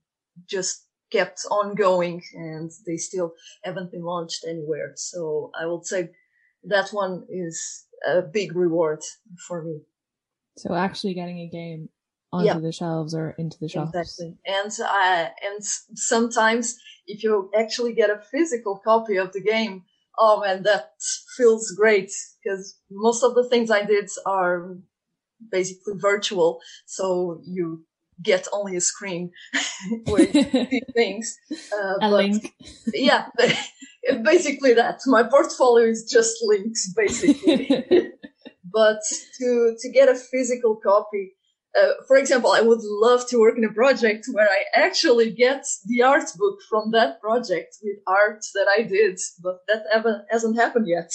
just 0.50 0.86
kept 1.12 1.46
on 1.52 1.76
going 1.76 2.24
and 2.34 2.72
they 2.88 2.98
still 2.98 3.34
haven't 3.64 3.92
been 3.92 4.04
launched 4.04 4.46
anywhere. 4.48 4.94
So 4.96 5.52
I 5.60 5.66
would 5.68 5.86
say 5.86 6.10
that 6.64 6.90
one 6.90 7.26
is 7.30 7.86
a 8.06 8.22
big 8.22 8.56
reward 8.56 9.02
for 9.48 9.64
me. 9.64 9.82
So 10.58 10.74
actually 10.74 11.14
getting 11.14 11.40
a 11.40 11.50
game 11.50 11.90
onto 12.32 12.48
yeah. 12.48 12.60
the 12.60 12.72
shelves 12.72 13.14
or 13.14 13.36
into 13.38 13.58
the 13.60 13.70
shops. 13.70 13.92
Exactly. 13.94 14.38
And 14.46 14.72
uh, 14.82 15.30
and 15.46 15.64
sometimes 15.64 16.78
if 17.06 17.24
you 17.24 17.52
actually 17.58 17.94
get 17.94 18.10
a 18.10 18.22
physical 18.32 18.80
copy 18.84 19.18
of 19.18 19.34
the 19.34 19.42
game, 19.42 19.84
oh 20.18 20.42
man, 20.42 20.64
that 20.64 20.92
feels 21.36 21.72
great 21.72 22.12
because 22.44 22.78
most 22.92 23.24
of 23.24 23.36
the 23.36 23.48
things 23.50 23.72
I 23.72 23.84
did 23.86 24.10
are 24.26 24.78
basically 25.52 25.94
virtual. 25.98 26.60
So 26.86 27.42
you 27.46 27.86
get 28.22 28.48
only 28.54 28.76
a 28.76 28.82
screen 28.82 29.32
with 30.08 30.32
things. 30.94 31.38
Uh, 31.52 31.94
a 32.02 32.12
link. 32.12 32.54
yeah, 32.94 33.28
basically 34.24 34.74
that. 34.74 35.00
My 35.06 35.24
portfolio 35.24 35.88
is 35.88 36.10
just 36.12 36.38
links, 36.44 36.92
basically. 36.96 38.12
but 38.72 39.00
to 39.40 39.76
to 39.80 39.90
get 39.92 40.10
a 40.10 40.16
physical 40.16 40.76
copy, 40.76 41.34
uh, 41.80 41.94
for 42.08 42.18
example, 42.18 42.52
I 42.52 42.62
would 42.62 42.82
love 42.82 43.28
to 43.30 43.40
work 43.40 43.58
in 43.58 43.64
a 43.64 43.74
project 43.74 44.28
where 44.32 44.48
I 44.48 44.64
actually 44.76 45.32
get 45.32 45.66
the 45.86 46.04
art 46.04 46.30
book 46.38 46.60
from 46.70 46.92
that 46.92 47.20
project 47.20 47.78
with 47.82 47.98
art 48.06 48.44
that 48.54 48.68
I 48.78 48.84
did, 48.84 49.20
but 49.42 49.60
that 49.68 49.84
ever 49.92 50.26
hasn't 50.30 50.58
happened 50.58 50.88
yet. 50.88 51.12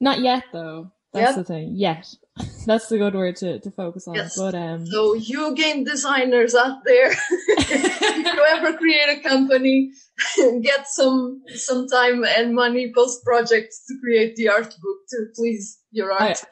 Not 0.00 0.20
yet, 0.20 0.44
though. 0.52 0.90
That's 1.12 1.36
yep. 1.36 1.36
the 1.36 1.44
thing. 1.44 1.72
Yet. 1.76 2.12
That's 2.66 2.88
the 2.88 2.98
good 2.98 3.14
word 3.14 3.36
to, 3.36 3.60
to 3.60 3.70
focus 3.70 4.08
on. 4.08 4.16
Yes. 4.16 4.36
But 4.36 4.54
um 4.56 4.84
So 4.86 5.14
you 5.14 5.54
game 5.54 5.84
designers 5.84 6.54
out 6.54 6.78
there, 6.84 7.12
if 7.48 8.34
you 8.34 8.44
ever 8.48 8.76
create 8.76 9.18
a 9.18 9.20
company, 9.20 9.92
get 10.62 10.88
some 10.88 11.42
some 11.54 11.86
time 11.86 12.24
and 12.24 12.54
money 12.54 12.92
post 12.92 13.24
project 13.24 13.72
to 13.86 13.94
create 14.02 14.34
the 14.34 14.48
art 14.48 14.74
book 14.82 14.98
to 15.10 15.26
please 15.36 15.78
your 15.92 16.10
art. 16.10 16.42
I, 16.42 16.48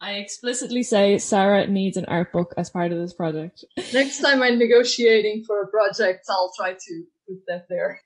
I 0.00 0.12
explicitly 0.14 0.82
say 0.82 1.18
Sarah 1.18 1.66
needs 1.66 1.96
an 1.96 2.04
art 2.06 2.32
book 2.32 2.54
as 2.56 2.70
part 2.70 2.92
of 2.92 2.98
this 2.98 3.12
project. 3.12 3.64
Next 3.92 4.20
time 4.20 4.42
I'm 4.42 4.58
negotiating 4.58 5.44
for 5.44 5.62
a 5.62 5.68
project, 5.68 6.26
I'll 6.28 6.52
try 6.56 6.74
to 6.74 7.04
put 7.26 7.38
that 7.48 7.66
there. 7.68 8.00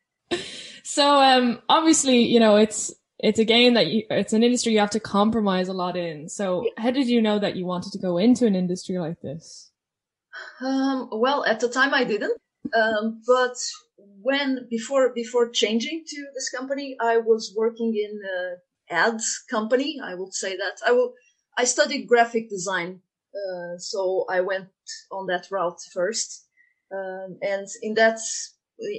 So, 0.85 1.21
um, 1.21 1.63
obviously, 1.69 2.23
you 2.23 2.41
know, 2.41 2.57
it's, 2.57 2.93
it's 3.19 3.39
a 3.39 3.45
game 3.45 3.75
that 3.75 3.87
you, 3.89 4.03
it's 4.11 4.33
an 4.33 4.43
industry 4.43 4.73
you 4.73 4.81
have 4.81 4.91
to 4.91 5.01
compromise 5.01 5.69
a 5.69 5.73
lot 5.73 5.97
in. 5.97 6.29
So 6.29 6.65
yeah. 6.65 6.83
how 6.83 6.91
did 6.91 7.09
you 7.09 7.23
know 7.23 7.39
that 7.39 7.57
you 7.57 7.67
wanted 7.67 7.93
to 7.93 7.99
go 7.99 8.19
into 8.19 8.47
an 8.47 8.57
industry 8.57 8.99
like 8.99 9.21
this? 9.21 9.71
Um, 10.61 11.09
well, 11.13 11.45
at 11.45 11.61
the 11.61 11.69
time 11.69 11.95
I 11.95 12.05
didn't. 12.05 12.41
Um, 12.75 13.21
but 13.27 13.57
when, 14.23 14.67
before, 14.71 15.13
before 15.15 15.51
changing 15.51 16.05
to 16.07 16.27
this 16.35 16.49
company, 16.51 16.97
I 17.01 17.19
was 17.19 17.55
working 17.57 17.95
in 17.95 18.19
a 18.25 18.95
ads 18.95 19.45
company. 19.51 20.01
I 20.03 20.15
would 20.15 20.35
say 20.35 20.57
that 20.57 20.79
I 20.87 20.93
will, 20.93 21.15
I 21.57 21.65
studied 21.65 22.09
graphic 22.09 22.49
design, 22.49 23.01
uh, 23.35 23.79
so 23.79 24.25
I 24.29 24.41
went 24.41 24.69
on 25.11 25.27
that 25.27 25.47
route 25.51 25.81
first. 25.93 26.47
Um, 26.93 27.39
and 27.43 27.67
in 27.83 27.95
that 27.95 28.19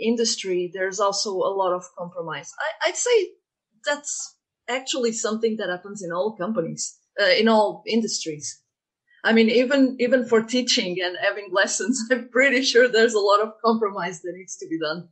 industry, 0.02 0.72
there's 0.74 1.00
also 1.00 1.32
a 1.32 1.54
lot 1.54 1.74
of 1.74 1.84
compromise. 1.98 2.52
I, 2.84 2.90
would 2.90 2.96
say 2.96 3.30
that's 3.86 4.36
actually 4.68 5.12
something 5.12 5.58
that 5.58 5.70
happens 5.70 6.04
in 6.04 6.12
all 6.12 6.36
companies, 6.36 6.98
uh, 7.22 7.26
in 7.26 7.48
all 7.48 7.84
industries. 7.88 8.62
I 9.24 9.32
mean, 9.32 9.50
even 9.50 9.96
even 10.00 10.26
for 10.26 10.42
teaching 10.42 10.98
and 11.02 11.18
having 11.22 11.50
lessons, 11.52 12.02
I'm 12.12 12.30
pretty 12.30 12.64
sure 12.64 12.88
there's 12.88 13.14
a 13.14 13.20
lot 13.20 13.42
of 13.42 13.54
compromise 13.64 14.22
that 14.22 14.34
needs 14.36 14.58
to 14.58 14.68
be 14.68 14.80
done. 14.80 15.10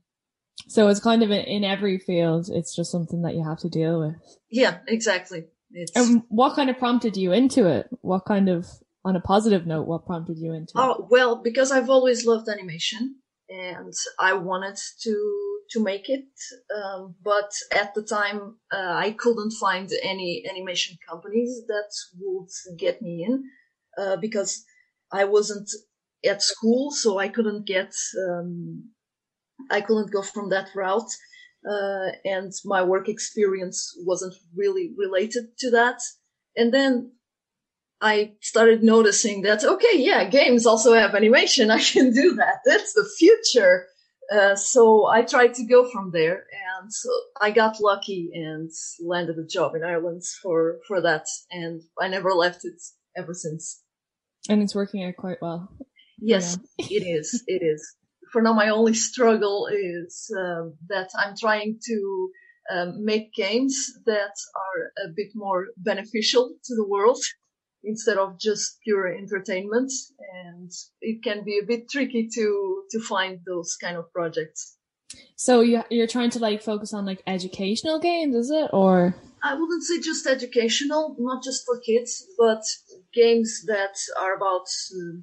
So 0.67 0.87
it's 0.87 0.99
kind 0.99 1.23
of 1.23 1.31
in 1.31 1.63
every 1.63 1.97
field. 1.97 2.49
It's 2.49 2.75
just 2.75 2.91
something 2.91 3.21
that 3.23 3.35
you 3.35 3.43
have 3.43 3.59
to 3.59 3.69
deal 3.69 3.99
with. 3.99 4.15
Yeah, 4.49 4.79
exactly. 4.87 5.45
It's... 5.73 5.95
And 5.95 6.23
what 6.29 6.55
kind 6.55 6.69
of 6.69 6.77
prompted 6.77 7.17
you 7.17 7.31
into 7.31 7.67
it? 7.67 7.87
What 8.01 8.25
kind 8.25 8.49
of, 8.49 8.67
on 9.03 9.15
a 9.15 9.21
positive 9.21 9.65
note, 9.65 9.87
what 9.87 10.05
prompted 10.05 10.37
you 10.37 10.53
into 10.53 10.73
oh, 10.75 10.91
it? 10.91 10.97
Oh, 10.99 11.07
well, 11.09 11.41
because 11.41 11.71
I've 11.71 11.89
always 11.89 12.25
loved 12.25 12.49
animation 12.49 13.15
and 13.49 13.93
I 14.19 14.33
wanted 14.33 14.77
to, 15.01 15.59
to 15.71 15.83
make 15.83 16.09
it. 16.09 16.25
Um, 16.75 17.15
but 17.23 17.51
at 17.71 17.93
the 17.93 18.03
time, 18.03 18.57
uh, 18.71 18.93
I 18.93 19.11
couldn't 19.17 19.51
find 19.51 19.89
any 20.03 20.43
animation 20.49 20.97
companies 21.09 21.61
that 21.67 21.91
would 22.19 22.49
get 22.77 23.01
me 23.01 23.25
in, 23.27 23.43
uh, 23.97 24.17
because 24.17 24.63
I 25.11 25.25
wasn't 25.25 25.69
at 26.25 26.41
school, 26.41 26.91
so 26.91 27.17
I 27.17 27.27
couldn't 27.27 27.65
get, 27.65 27.93
um, 28.27 28.91
I 29.69 29.81
couldn't 29.81 30.11
go 30.11 30.21
from 30.21 30.49
that 30.49 30.69
route 30.75 31.11
uh, 31.69 32.11
and 32.25 32.51
my 32.65 32.81
work 32.81 33.07
experience 33.07 33.95
wasn't 34.05 34.35
really 34.55 34.91
related 34.97 35.45
to 35.59 35.71
that. 35.71 36.01
And 36.55 36.73
then 36.73 37.11
I 38.01 38.33
started 38.41 38.83
noticing 38.83 39.43
that, 39.43 39.63
okay, 39.63 39.97
yeah, 39.97 40.23
games 40.25 40.65
also 40.65 40.93
have 40.93 41.13
animation. 41.13 41.69
I 41.71 41.79
can 41.79 42.13
do 42.13 42.35
that. 42.35 42.61
That's 42.65 42.93
the 42.93 43.07
future. 43.17 43.87
Uh, 44.31 44.55
so 44.55 45.07
I 45.07 45.23
tried 45.23 45.53
to 45.55 45.65
go 45.65 45.89
from 45.89 46.11
there 46.11 46.45
and 46.79 46.91
so 46.91 47.09
I 47.41 47.51
got 47.51 47.81
lucky 47.81 48.31
and 48.33 48.71
landed 49.05 49.37
a 49.37 49.45
job 49.45 49.75
in 49.75 49.83
Ireland 49.83 50.23
for, 50.41 50.77
for 50.87 51.01
that. 51.01 51.25
And 51.51 51.81
I 51.99 52.07
never 52.07 52.31
left 52.31 52.63
it 52.63 52.81
ever 53.15 53.33
since. 53.33 53.83
And 54.49 54.61
it's 54.61 54.73
working 54.73 55.03
out 55.03 55.17
quite 55.17 55.37
well. 55.41 55.69
Yes, 56.17 56.57
it 56.77 57.03
is. 57.05 57.43
It 57.45 57.61
is 57.61 57.95
for 58.31 58.41
now, 58.41 58.53
my 58.53 58.69
only 58.69 58.93
struggle 58.93 59.67
is 59.67 60.31
uh, 60.37 60.69
that 60.87 61.09
I'm 61.17 61.35
trying 61.37 61.79
to 61.87 62.29
um, 62.71 63.03
make 63.03 63.33
games 63.33 63.91
that 64.05 64.35
are 64.55 65.05
a 65.05 65.09
bit 65.15 65.31
more 65.35 65.67
beneficial 65.77 66.55
to 66.63 66.75
the 66.75 66.87
world 66.87 67.19
instead 67.83 68.17
of 68.17 68.39
just 68.39 68.79
pure 68.83 69.07
entertainment. 69.07 69.91
And 70.33 70.71
it 71.01 71.23
can 71.23 71.43
be 71.43 71.59
a 71.61 71.65
bit 71.65 71.89
tricky 71.89 72.29
to, 72.35 72.83
to 72.91 72.99
find 72.99 73.39
those 73.45 73.75
kind 73.75 73.97
of 73.97 74.11
projects. 74.13 74.77
So 75.35 75.59
you, 75.61 75.83
you're 75.89 76.07
trying 76.07 76.29
to 76.31 76.39
like 76.39 76.61
focus 76.61 76.93
on 76.93 77.05
like 77.05 77.21
educational 77.27 77.99
games, 77.99 78.35
is 78.35 78.49
it? 78.49 78.69
Or? 78.71 79.15
I 79.43 79.55
wouldn't 79.55 79.83
say 79.83 79.99
just 79.99 80.27
educational, 80.27 81.15
not 81.19 81.43
just 81.43 81.65
for 81.65 81.79
kids, 81.79 82.25
but 82.37 82.63
games 83.13 83.63
that 83.65 83.97
are 84.19 84.35
about, 84.35 84.67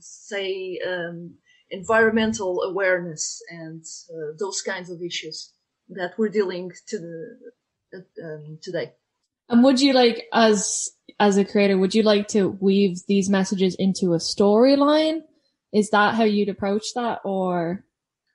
say, 0.00 0.78
um, 0.86 1.36
environmental 1.70 2.62
awareness 2.62 3.42
and 3.50 3.84
uh, 4.10 4.32
those 4.38 4.62
kinds 4.62 4.90
of 4.90 5.02
issues 5.02 5.52
that 5.90 6.12
we're 6.18 6.28
dealing 6.28 6.72
to 6.88 6.98
the, 6.98 8.04
um, 8.22 8.58
today. 8.62 8.92
And 9.48 9.64
would 9.64 9.80
you 9.80 9.92
like, 9.92 10.26
as 10.32 10.90
as 11.20 11.36
a 11.36 11.44
creator, 11.44 11.76
would 11.78 11.94
you 11.94 12.02
like 12.02 12.28
to 12.28 12.48
weave 12.48 12.98
these 13.08 13.28
messages 13.28 13.74
into 13.78 14.12
a 14.12 14.18
storyline? 14.18 15.22
Is 15.72 15.90
that 15.90 16.14
how 16.14 16.24
you'd 16.24 16.48
approach 16.48 16.94
that, 16.94 17.20
or? 17.24 17.84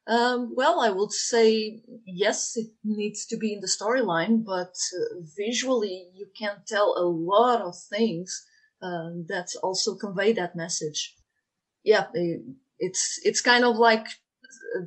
Um, 0.05 0.53
well, 0.55 0.81
I 0.81 0.89
would 0.89 1.13
say 1.13 1.81
yes, 2.05 2.57
it 2.57 2.67
needs 2.83 3.25
to 3.27 3.37
be 3.37 3.53
in 3.53 3.61
the 3.61 3.67
storyline, 3.67 4.43
but 4.43 4.75
uh, 4.93 5.21
visually 5.37 6.07
you 6.13 6.27
can 6.37 6.57
tell 6.67 6.95
a 6.97 7.05
lot 7.05 7.61
of 7.61 7.75
things 7.77 8.45
um, 8.81 9.25
that 9.29 9.47
also 9.63 9.95
convey 9.95 10.33
that 10.33 10.57
message. 10.57 11.15
Yeah, 11.83 12.07
it's 12.79 13.19
it's 13.23 13.41
kind 13.41 13.63
of 13.63 13.77
like 13.77 14.07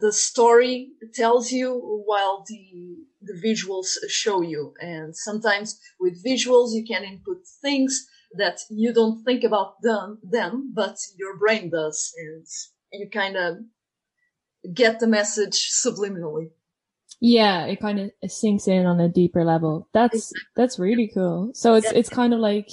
the 0.00 0.12
story 0.12 0.90
tells 1.14 1.50
you 1.52 1.74
while 2.06 2.44
the 2.48 2.96
the 3.22 3.40
visuals 3.44 3.96
show 4.08 4.40
you. 4.40 4.74
And 4.80 5.16
sometimes 5.16 5.80
with 5.98 6.24
visuals 6.24 6.74
you 6.74 6.84
can 6.86 7.04
input 7.04 7.38
things 7.62 8.06
that 8.34 8.60
you 8.70 8.92
don't 8.92 9.24
think 9.24 9.44
about 9.44 9.80
them 9.82 10.18
them 10.22 10.72
but 10.74 10.96
your 11.16 11.36
brain 11.38 11.70
does. 11.70 12.12
And 12.18 13.00
you 13.00 13.08
kind 13.10 13.36
of 13.36 13.58
get 14.74 15.00
the 15.00 15.06
message 15.06 15.70
subliminally. 15.70 16.50
Yeah 17.20 17.66
it 17.66 17.80
kind 17.80 18.00
of 18.00 18.30
sinks 18.30 18.68
in 18.68 18.86
on 18.86 19.00
a 19.00 19.08
deeper 19.08 19.44
level. 19.44 19.88
That's 19.92 20.32
that's 20.54 20.78
really 20.78 21.10
cool. 21.12 21.50
So 21.54 21.74
it's 21.74 21.90
it's 21.92 22.08
kind 22.08 22.34
of 22.34 22.40
like 22.40 22.68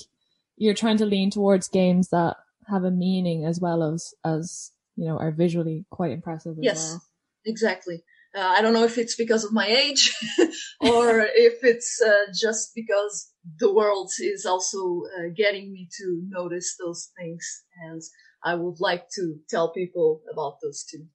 you're 0.57 0.73
trying 0.73 0.97
to 0.97 1.05
lean 1.05 1.31
towards 1.31 1.67
games 1.67 2.09
that 2.09 2.37
have 2.67 2.83
a 2.83 2.91
meaning 2.91 3.45
as 3.45 3.59
well 3.59 3.83
as 3.83 4.13
as 4.23 4.72
you 4.95 5.05
know, 5.05 5.17
are 5.17 5.31
visually 5.31 5.85
quite 5.89 6.11
impressive 6.11 6.57
as 6.57 6.63
yes, 6.63 6.89
well. 6.91 7.03
Exactly. 7.45 8.03
Uh, 8.35 8.41
I 8.41 8.61
don't 8.61 8.73
know 8.73 8.83
if 8.83 8.97
it's 8.97 9.15
because 9.15 9.43
of 9.43 9.53
my 9.53 9.67
age 9.67 10.11
or 10.79 11.21
if 11.21 11.63
it's 11.63 12.01
uh, 12.01 12.31
just 12.33 12.71
because 12.73 13.31
the 13.59 13.71
world 13.71 14.11
is 14.19 14.45
also 14.45 15.03
uh, 15.17 15.29
getting 15.35 15.71
me 15.71 15.87
to 15.99 16.23
notice 16.29 16.75
those 16.79 17.11
things. 17.17 17.63
And 17.83 18.01
I 18.43 18.55
would 18.55 18.79
like 18.79 19.07
to 19.15 19.35
tell 19.49 19.71
people 19.71 20.21
about 20.31 20.57
those 20.63 20.83
too. 20.83 21.05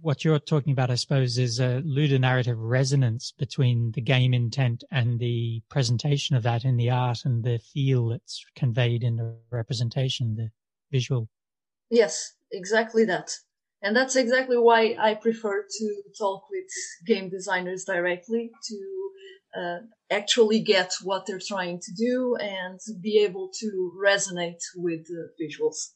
What 0.00 0.24
you're 0.24 0.38
talking 0.38 0.72
about, 0.72 0.90
I 0.90 0.96
suppose, 0.96 1.38
is 1.38 1.60
a 1.60 1.82
ludonarrative 1.86 2.56
resonance 2.58 3.32
between 3.38 3.92
the 3.92 4.02
game 4.02 4.34
intent 4.34 4.84
and 4.90 5.18
the 5.18 5.62
presentation 5.70 6.36
of 6.36 6.42
that 6.42 6.64
in 6.64 6.76
the 6.76 6.90
art 6.90 7.20
and 7.24 7.42
the 7.42 7.58
feel 7.58 8.08
that's 8.08 8.44
conveyed 8.54 9.02
in 9.02 9.16
the 9.16 9.36
representation, 9.50 10.34
the 10.34 10.50
visual 10.90 11.28
Yes, 11.90 12.32
exactly 12.52 13.04
that. 13.06 13.30
And 13.82 13.96
that's 13.96 14.16
exactly 14.16 14.58
why 14.58 14.96
I 14.98 15.14
prefer 15.14 15.62
to 15.62 16.02
talk 16.18 16.44
with 16.50 16.66
game 17.06 17.28
designers 17.28 17.84
directly 17.84 18.50
to 18.68 19.10
uh, 19.56 19.78
actually 20.10 20.60
get 20.60 20.92
what 21.02 21.26
they're 21.26 21.40
trying 21.46 21.80
to 21.80 21.92
do 21.96 22.36
and 22.40 22.80
be 23.00 23.18
able 23.18 23.50
to 23.60 23.92
resonate 24.04 24.62
with 24.76 25.06
the 25.06 25.30
visuals. 25.40 25.92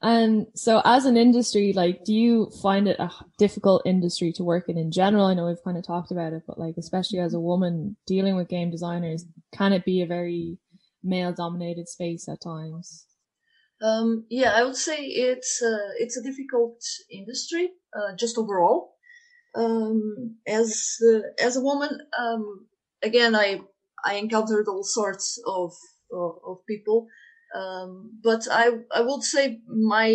And 0.00 0.46
so 0.54 0.82
as 0.84 1.06
an 1.06 1.16
industry, 1.16 1.72
like, 1.72 2.04
do 2.04 2.12
you 2.12 2.50
find 2.62 2.86
it 2.86 2.98
a 2.98 3.10
difficult 3.38 3.82
industry 3.86 4.32
to 4.32 4.44
work 4.44 4.68
in 4.68 4.76
in 4.76 4.92
general? 4.92 5.26
I 5.26 5.34
know 5.34 5.46
we've 5.46 5.64
kind 5.64 5.78
of 5.78 5.86
talked 5.86 6.10
about 6.10 6.32
it, 6.32 6.42
but 6.46 6.58
like, 6.58 6.74
especially 6.76 7.20
as 7.20 7.32
a 7.32 7.40
woman 7.40 7.96
dealing 8.06 8.36
with 8.36 8.48
game 8.48 8.70
designers, 8.70 9.24
can 9.52 9.72
it 9.72 9.84
be 9.84 10.02
a 10.02 10.06
very 10.06 10.58
male 11.02 11.32
dominated 11.32 11.88
space 11.88 12.28
at 12.28 12.42
times? 12.42 13.06
Um, 13.82 14.24
yeah, 14.30 14.52
I 14.54 14.64
would 14.64 14.76
say 14.76 14.96
it's 15.04 15.62
uh, 15.62 15.90
it's 15.98 16.16
a 16.16 16.22
difficult 16.22 16.80
industry 17.10 17.70
uh, 17.96 18.14
just 18.16 18.38
overall. 18.38 18.94
Um, 19.54 20.36
as 20.46 20.98
uh, 21.06 21.20
as 21.42 21.56
a 21.56 21.62
woman, 21.62 21.90
um, 22.18 22.66
again, 23.02 23.34
I 23.36 23.60
I 24.04 24.14
encountered 24.16 24.68
all 24.68 24.84
sorts 24.84 25.40
of 25.46 25.72
of, 26.12 26.38
of 26.46 26.66
people, 26.66 27.08
um, 27.54 28.18
but 28.22 28.46
I 28.50 28.70
I 28.92 29.02
would 29.02 29.22
say 29.24 29.60
my 29.68 30.10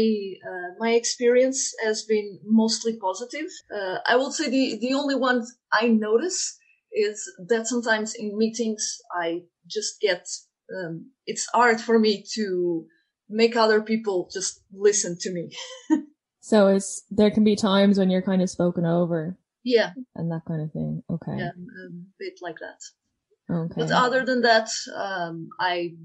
uh, 0.49 0.69
my 0.79 0.91
experience 0.91 1.73
has 1.83 2.03
been 2.03 2.39
mostly 2.45 2.97
positive. 2.97 3.49
Uh, 3.73 3.97
I 4.07 4.15
would 4.17 4.33
say 4.33 4.49
the 4.49 4.77
the 4.81 4.93
only 4.95 5.15
one 5.15 5.45
I 5.73 5.87
notice 5.89 6.57
is 6.93 7.23
that 7.49 7.67
sometimes 7.67 8.15
in 8.15 8.37
meetings 8.37 8.99
I 9.13 9.43
just 9.67 10.01
get 10.01 10.27
um, 10.75 11.11
it's 11.25 11.47
hard 11.53 11.81
for 11.81 11.99
me 11.99 12.23
to 12.35 12.87
make 13.29 13.55
other 13.55 13.81
people 13.81 14.29
just 14.33 14.61
listen 14.73 15.17
to 15.21 15.31
me. 15.31 15.55
so 16.39 16.67
it's 16.67 17.03
there 17.09 17.31
can 17.31 17.43
be 17.43 17.55
times 17.55 17.97
when 17.97 18.09
you're 18.09 18.21
kind 18.21 18.41
of 18.41 18.49
spoken 18.49 18.85
over. 18.85 19.37
Yeah. 19.63 19.91
And 20.15 20.31
that 20.31 20.41
kind 20.47 20.61
of 20.61 20.71
thing. 20.71 21.03
Okay. 21.09 21.35
Yeah, 21.37 21.49
a 21.49 21.89
bit 22.17 22.39
like 22.41 22.55
that. 22.59 23.53
Okay. 23.53 23.81
But 23.81 23.91
other 23.91 24.25
than 24.25 24.41
that, 24.41 24.69
um, 24.95 25.49
I 25.59 25.95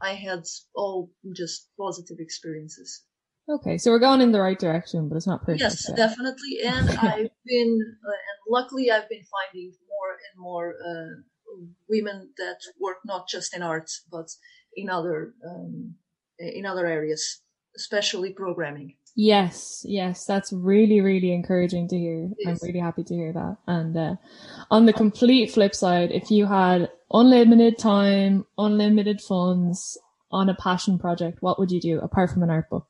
I 0.00 0.14
had 0.14 0.44
all 0.74 1.10
just 1.34 1.68
positive 1.78 2.18
experiences. 2.18 3.04
Okay, 3.48 3.76
so 3.76 3.90
we're 3.90 3.98
going 3.98 4.20
in 4.20 4.30
the 4.30 4.40
right 4.40 4.58
direction, 4.58 5.08
but 5.08 5.16
it's 5.16 5.26
not 5.26 5.40
perfect. 5.40 5.60
Yes, 5.60 5.86
yet. 5.88 5.96
definitely. 5.96 6.60
And 6.64 6.90
I've 7.02 7.30
been, 7.44 7.78
uh, 8.06 8.10
and 8.10 8.38
luckily, 8.48 8.90
I've 8.90 9.08
been 9.08 9.24
finding 9.24 9.72
more 9.88 10.10
and 10.12 10.40
more 10.40 10.74
uh, 10.84 11.58
women 11.88 12.30
that 12.38 12.58
work 12.80 12.98
not 13.04 13.28
just 13.28 13.54
in 13.54 13.62
art, 13.62 13.90
but 14.10 14.28
in 14.76 14.88
other 14.88 15.34
um, 15.48 15.96
in 16.42 16.66
other 16.66 16.86
areas, 16.86 17.40
especially 17.76 18.32
programming. 18.32 18.96
Yes, 19.14 19.84
yes, 19.86 20.24
that's 20.24 20.52
really, 20.52 21.00
really 21.02 21.32
encouraging 21.32 21.88
to 21.88 21.98
hear. 21.98 22.30
I'm 22.46 22.58
really 22.62 22.78
happy 22.78 23.04
to 23.04 23.14
hear 23.14 23.32
that. 23.32 23.58
And 23.66 23.96
uh, 23.96 24.14
on 24.70 24.86
the 24.86 24.92
complete 24.94 25.50
flip 25.50 25.74
side, 25.74 26.10
if 26.12 26.30
you 26.30 26.46
had 26.46 26.90
unlimited 27.12 27.78
time, 27.78 28.46
unlimited 28.56 29.20
funds 29.20 29.98
on 30.30 30.48
a 30.48 30.54
passion 30.54 30.98
project, 30.98 31.38
what 31.40 31.58
would 31.58 31.70
you 31.70 31.80
do 31.80 32.00
apart 32.00 32.30
from 32.30 32.42
an 32.42 32.48
art 32.48 32.70
book? 32.70 32.86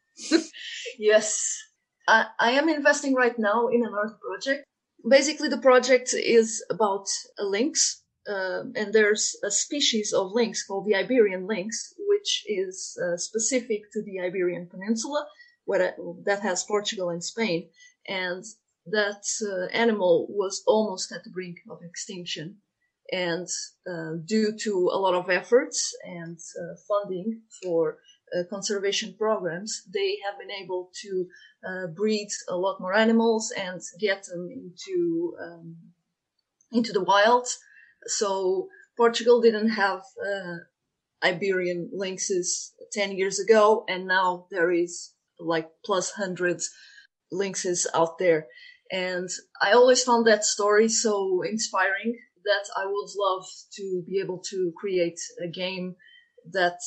yes, 0.98 1.58
I, 2.06 2.26
I 2.38 2.52
am 2.52 2.68
investing 2.68 3.14
right 3.14 3.36
now 3.36 3.66
in 3.68 3.84
an 3.84 3.92
art 3.92 4.20
project. 4.20 4.64
Basically, 5.08 5.48
the 5.48 5.58
project 5.58 6.14
is 6.14 6.64
about 6.70 7.06
lynx, 7.40 8.01
uh, 8.28 8.64
and 8.76 8.92
there's 8.92 9.37
a 9.42 9.50
species 9.50 10.12
of 10.12 10.32
lynx 10.32 10.64
called 10.64 10.87
the 10.87 10.94
Iberian 10.94 11.46
lynx, 11.46 11.92
which 11.98 12.44
is 12.46 12.98
uh, 13.02 13.16
specific 13.16 13.90
to 13.92 14.02
the 14.02 14.20
Iberian 14.20 14.68
Peninsula, 14.68 15.26
where 15.64 15.94
that 16.24 16.40
has 16.40 16.64
Portugal 16.64 17.11
and 17.11 17.22
Spain, 17.22 17.68
and 18.06 18.44
that 18.87 19.24
uh, 19.42 19.66
animal 19.72 20.26
was 20.30 20.62
almost 20.66 21.12
at 21.12 21.24
the 21.24 21.30
brink 21.30 21.58
of 21.70 21.80
extinction. 21.82 22.58
And 23.11 23.48
uh, 23.87 24.14
due 24.24 24.56
to 24.61 24.90
a 24.92 24.98
lot 24.98 25.14
of 25.14 25.28
efforts 25.28 25.94
and 26.04 26.38
uh, 26.38 26.76
funding 26.88 27.42
for 27.62 27.98
uh, 28.35 28.44
conservation 28.48 29.14
programs, 29.18 29.82
they 29.92 30.16
have 30.24 30.38
been 30.38 30.50
able 30.50 30.90
to 31.02 31.26
breed 31.94 32.28
a 32.48 32.56
lot 32.56 32.80
more 32.80 32.94
animals 32.94 33.52
and 33.56 33.80
get 34.00 34.24
them 34.24 34.48
into 34.50 35.37
um, 35.40 35.76
into 36.72 36.92
the 36.92 37.04
wild 37.04 37.46
so 38.06 38.68
Portugal 38.96 39.40
didn't 39.40 39.70
have 39.70 40.02
uh, 40.24 40.56
Iberian 41.24 41.90
lynxes 41.92 42.72
10 42.92 43.12
years 43.12 43.38
ago, 43.38 43.84
and 43.88 44.06
now 44.06 44.46
there 44.50 44.70
is 44.70 45.12
like 45.38 45.70
plus 45.84 46.10
hundreds 46.10 46.70
lynxes 47.32 47.86
out 47.94 48.18
there. 48.18 48.46
And 48.90 49.28
I 49.60 49.72
always 49.72 50.02
found 50.04 50.26
that 50.26 50.44
story 50.44 50.88
so 50.88 51.42
inspiring 51.42 52.18
that 52.44 52.68
I 52.76 52.84
would 52.86 53.10
love 53.16 53.46
to 53.76 54.04
be 54.06 54.20
able 54.20 54.38
to 54.50 54.72
create 54.76 55.18
a 55.42 55.48
game 55.48 55.96
that 56.50 56.78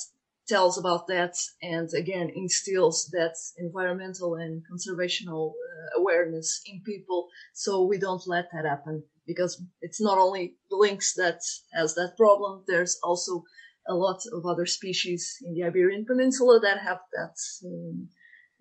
tells 0.47 0.77
about 0.77 1.07
that 1.07 1.35
and 1.61 1.89
again 1.93 2.31
instills 2.35 3.09
that 3.11 3.35
environmental 3.57 4.35
and 4.35 4.63
conservational 4.71 5.51
uh, 5.51 5.99
awareness 5.99 6.61
in 6.65 6.81
people 6.85 7.27
so 7.53 7.83
we 7.83 7.97
don't 7.97 8.27
let 8.27 8.45
that 8.51 8.65
happen 8.65 9.03
because 9.27 9.61
it's 9.81 10.01
not 10.01 10.17
only 10.17 10.55
the 10.69 10.77
lynx 10.77 11.13
that 11.15 11.41
has 11.73 11.95
that 11.95 12.13
problem. 12.17 12.63
There's 12.67 12.99
also 13.03 13.43
a 13.87 13.93
lot 13.93 14.21
of 14.33 14.45
other 14.45 14.65
species 14.65 15.37
in 15.43 15.53
the 15.53 15.63
Iberian 15.63 16.05
Peninsula 16.05 16.59
that 16.61 16.79
have 16.79 16.99
that 17.13 17.35
um, 17.65 18.09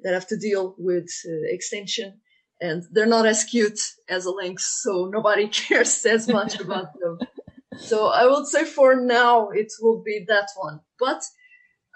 that 0.01 0.15
have 0.15 0.27
to 0.29 0.37
deal 0.37 0.75
with 0.79 1.09
uh, 1.27 1.55
extinction, 1.55 2.21
and 2.61 2.83
they're 2.93 3.07
not 3.07 3.27
as 3.27 3.45
cute 3.45 3.79
as 4.09 4.27
a 4.27 4.31
lynx, 4.31 4.83
so 4.83 5.07
nobody 5.13 5.49
cares 5.63 6.05
as 6.05 6.29
much 6.29 6.61
about 6.61 6.99
them. 7.01 7.19
So 7.77 8.07
I 8.07 8.25
would 8.25 8.47
say 8.47 8.65
for 8.65 8.95
now 8.95 9.49
it 9.51 9.73
will 9.83 10.01
be 10.01 10.25
that 10.29 10.47
one. 10.55 10.79
But 11.01 11.25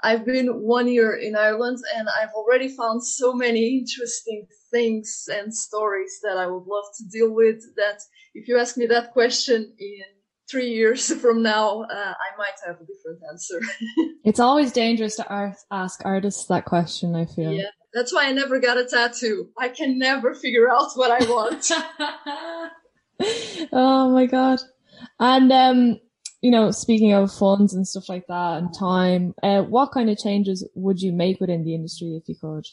I've 0.02 0.24
been 0.24 0.48
one 0.62 0.88
year 0.88 1.16
in 1.16 1.34
Ireland 1.34 1.78
and 1.96 2.08
I've 2.08 2.32
already 2.34 2.68
found 2.68 3.04
so 3.04 3.32
many 3.32 3.78
interesting 3.78 4.46
things 4.70 5.28
and 5.32 5.54
stories 5.54 6.20
that 6.22 6.36
I 6.36 6.46
would 6.46 6.66
love 6.66 6.84
to 6.98 7.04
deal 7.10 7.34
with 7.34 7.60
that 7.76 8.00
if 8.34 8.46
you 8.46 8.58
ask 8.58 8.76
me 8.76 8.86
that 8.86 9.12
question 9.12 9.72
in 9.78 10.02
three 10.48 10.68
years 10.68 11.12
from 11.20 11.42
now, 11.42 11.82
uh, 11.82 12.14
I 12.14 12.36
might 12.36 12.54
have 12.64 12.76
a 12.76 12.86
different 12.86 13.20
answer. 13.30 13.60
it's 14.24 14.40
always 14.40 14.72
dangerous 14.72 15.16
to 15.16 15.54
ask 15.70 16.00
artists 16.04 16.46
that 16.46 16.64
question, 16.64 17.16
I 17.16 17.26
feel. 17.26 17.52
Yeah, 17.52 17.70
that's 17.92 18.12
why 18.12 18.28
I 18.28 18.32
never 18.32 18.60
got 18.60 18.78
a 18.78 18.84
tattoo. 18.84 19.50
I 19.58 19.68
can 19.68 19.98
never 19.98 20.34
figure 20.34 20.70
out 20.70 20.92
what 20.94 21.10
I 21.10 21.24
want. 21.28 21.70
oh 23.72 24.10
my 24.10 24.26
God. 24.26 24.60
And, 25.18 25.52
um, 25.52 26.00
you 26.40 26.50
know, 26.50 26.70
speaking 26.70 27.12
of 27.12 27.32
funds 27.32 27.74
and 27.74 27.86
stuff 27.86 28.08
like 28.08 28.26
that 28.28 28.58
and 28.58 28.72
time, 28.72 29.34
uh, 29.42 29.62
what 29.62 29.92
kind 29.92 30.08
of 30.08 30.18
changes 30.18 30.66
would 30.74 31.00
you 31.00 31.12
make 31.12 31.40
within 31.40 31.64
the 31.64 31.74
industry 31.74 32.08
if 32.16 32.28
you 32.28 32.36
could? 32.40 32.64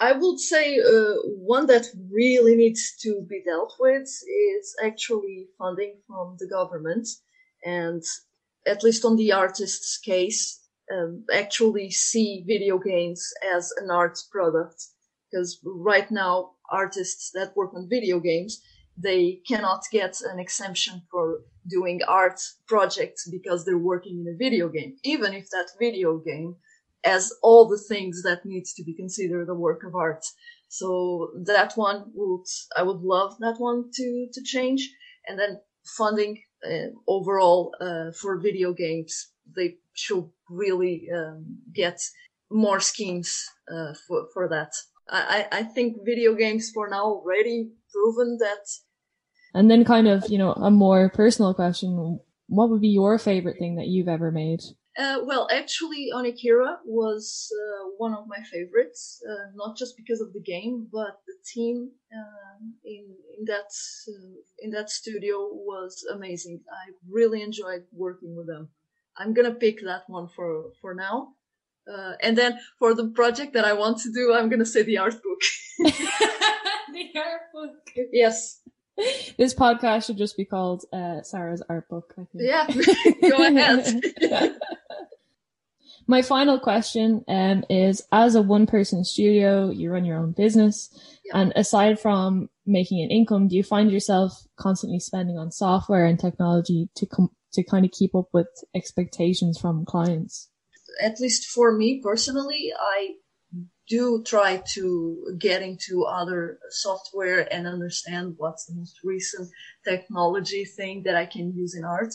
I 0.00 0.12
would 0.12 0.40
say 0.40 0.78
uh, 0.78 1.16
one 1.26 1.66
that 1.66 1.86
really 2.10 2.56
needs 2.56 2.96
to 3.02 3.26
be 3.28 3.42
dealt 3.44 3.74
with 3.78 4.04
is 4.04 4.74
actually 4.82 5.48
funding 5.58 5.96
from 6.06 6.36
the 6.38 6.48
government, 6.48 7.06
and 7.62 8.02
at 8.66 8.82
least 8.82 9.04
on 9.04 9.16
the 9.16 9.32
artist's 9.32 9.98
case, 9.98 10.58
um, 10.90 11.24
actually 11.32 11.90
see 11.90 12.44
video 12.46 12.78
games 12.78 13.30
as 13.54 13.70
an 13.76 13.90
art 13.90 14.18
product. 14.32 14.82
Because 15.30 15.60
right 15.62 16.10
now, 16.10 16.52
artists 16.72 17.30
that 17.34 17.54
work 17.54 17.74
on 17.74 17.88
video 17.88 18.20
games 18.20 18.62
they 19.02 19.40
cannot 19.46 19.82
get 19.90 20.20
an 20.20 20.38
exemption 20.38 21.02
for 21.10 21.40
doing 21.70 22.00
art 22.08 22.40
projects 22.66 23.28
because 23.28 23.64
they're 23.64 23.78
working 23.92 24.20
in 24.20 24.34
a 24.34 24.36
video 24.36 24.68
game, 24.68 24.96
even 25.04 25.32
if 25.34 25.48
that 25.50 25.68
video 25.78 26.18
game 26.18 26.56
has 27.04 27.32
all 27.42 27.68
the 27.68 27.78
things 27.78 28.22
that 28.22 28.44
needs 28.44 28.74
to 28.74 28.84
be 28.84 28.94
considered 28.94 29.48
a 29.48 29.54
work 29.54 29.84
of 29.84 29.94
art. 29.94 30.24
So 30.68 31.30
that 31.46 31.72
one 31.74 32.04
would, 32.14 32.46
I 32.76 32.82
would 32.82 33.00
love 33.00 33.36
that 33.40 33.56
one 33.58 33.90
to, 33.94 34.28
to 34.32 34.42
change. 34.42 34.90
And 35.26 35.38
then 35.38 35.60
funding 35.84 36.42
uh, 36.64 36.90
overall 37.06 37.74
uh, 37.80 38.12
for 38.12 38.38
video 38.38 38.72
games, 38.72 39.32
they 39.56 39.76
should 39.94 40.28
really 40.48 41.08
um, 41.14 41.58
get 41.74 41.98
more 42.50 42.80
schemes 42.80 43.48
uh, 43.72 43.94
for, 44.06 44.26
for 44.34 44.48
that. 44.48 44.72
I, 45.08 45.46
I 45.50 45.62
think 45.64 46.04
video 46.04 46.34
games 46.34 46.70
for 46.70 46.88
now 46.88 47.04
already 47.04 47.70
proven 47.92 48.38
that 48.38 48.64
and 49.54 49.70
then 49.70 49.84
kind 49.84 50.08
of, 50.08 50.24
you 50.28 50.38
know, 50.38 50.52
a 50.52 50.70
more 50.70 51.08
personal 51.10 51.54
question. 51.54 52.20
What 52.46 52.70
would 52.70 52.80
be 52.80 52.88
your 52.88 53.18
favorite 53.18 53.58
thing 53.58 53.76
that 53.76 53.86
you've 53.86 54.08
ever 54.08 54.30
made? 54.30 54.60
Uh, 54.98 55.18
well, 55.24 55.48
actually, 55.52 56.10
Onikira 56.12 56.76
was 56.84 57.50
uh, 57.54 57.90
one 57.96 58.12
of 58.12 58.26
my 58.26 58.42
favorites, 58.52 59.22
uh, 59.28 59.50
not 59.54 59.76
just 59.76 59.96
because 59.96 60.20
of 60.20 60.32
the 60.32 60.40
game, 60.40 60.88
but 60.92 61.20
the 61.26 61.34
team 61.54 61.90
um, 62.12 62.74
in 62.84 63.06
in 63.38 63.44
that 63.46 63.70
uh, 64.08 64.34
in 64.58 64.70
that 64.72 64.90
studio 64.90 65.48
was 65.52 66.04
amazing. 66.12 66.60
I 66.70 66.90
really 67.08 67.40
enjoyed 67.40 67.84
working 67.92 68.36
with 68.36 68.48
them. 68.48 68.68
I'm 69.16 69.32
gonna 69.32 69.54
pick 69.54 69.80
that 69.84 70.02
one 70.08 70.28
for 70.28 70.72
for 70.80 70.94
now, 70.94 71.34
uh, 71.90 72.14
and 72.20 72.36
then 72.36 72.58
for 72.78 72.92
the 72.94 73.08
project 73.08 73.52
that 73.54 73.64
I 73.64 73.74
want 73.74 73.98
to 73.98 74.12
do, 74.12 74.34
I'm 74.34 74.48
gonna 74.50 74.66
say 74.66 74.82
the 74.82 74.98
art 74.98 75.14
book. 75.22 75.40
the 76.92 77.06
art 77.16 77.46
book. 77.54 77.76
Yes, 78.12 78.59
this 79.38 79.54
podcast 79.54 80.06
should 80.06 80.18
just 80.18 80.36
be 80.36 80.44
called 80.44 80.84
uh, 80.92 81.22
Sarah's 81.22 81.62
art 81.68 81.88
book. 81.88 82.14
I 82.18 82.26
think. 82.32 82.44
Yeah, 82.44 82.66
go 83.30 83.46
ahead. 83.46 84.58
My 86.06 86.22
final 86.22 86.58
question 86.58 87.24
um, 87.28 87.64
is: 87.70 88.02
As 88.10 88.34
a 88.34 88.42
one-person 88.42 89.04
studio, 89.04 89.70
you 89.70 89.92
run 89.92 90.04
your 90.04 90.18
own 90.18 90.32
business, 90.32 90.90
yeah. 91.24 91.40
and 91.40 91.52
aside 91.54 92.00
from 92.00 92.48
making 92.66 93.02
an 93.02 93.10
income, 93.10 93.48
do 93.48 93.56
you 93.56 93.62
find 93.62 93.90
yourself 93.90 94.32
constantly 94.56 94.98
spending 95.00 95.38
on 95.38 95.52
software 95.52 96.06
and 96.06 96.18
technology 96.18 96.88
to 96.96 97.06
com- 97.06 97.30
to 97.52 97.62
kind 97.62 97.84
of 97.84 97.92
keep 97.92 98.14
up 98.14 98.28
with 98.32 98.48
expectations 98.74 99.58
from 99.58 99.84
clients? 99.84 100.48
At 101.02 101.20
least 101.20 101.48
for 101.48 101.76
me 101.76 102.00
personally, 102.02 102.72
I 102.76 103.14
do 103.90 104.22
try 104.22 104.62
to 104.74 105.36
get 105.38 105.62
into 105.62 106.04
other 106.04 106.60
software 106.70 107.52
and 107.52 107.66
understand 107.66 108.34
what's 108.38 108.66
the 108.66 108.74
most 108.74 109.00
recent 109.02 109.50
technology 109.84 110.64
thing 110.64 111.02
that 111.04 111.16
I 111.16 111.26
can 111.26 111.52
use 111.52 111.74
in 111.74 111.84
art. 111.84 112.14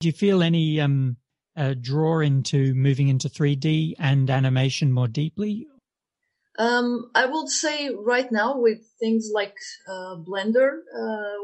Do 0.00 0.08
you 0.08 0.12
feel 0.12 0.42
any 0.42 0.80
um, 0.80 1.18
uh, 1.56 1.74
draw 1.78 2.20
into 2.20 2.74
moving 2.74 3.08
into 3.08 3.28
3D 3.28 3.94
and 3.98 4.30
animation 4.30 4.92
more 4.92 5.08
deeply? 5.08 5.66
Um, 6.58 7.10
I 7.14 7.26
would 7.26 7.50
say 7.50 7.90
right 7.90 8.32
now 8.32 8.58
with 8.58 8.78
things 8.98 9.30
like 9.32 9.56
uh, 9.86 10.16
Blender, 10.26 10.78
uh, 10.98 11.36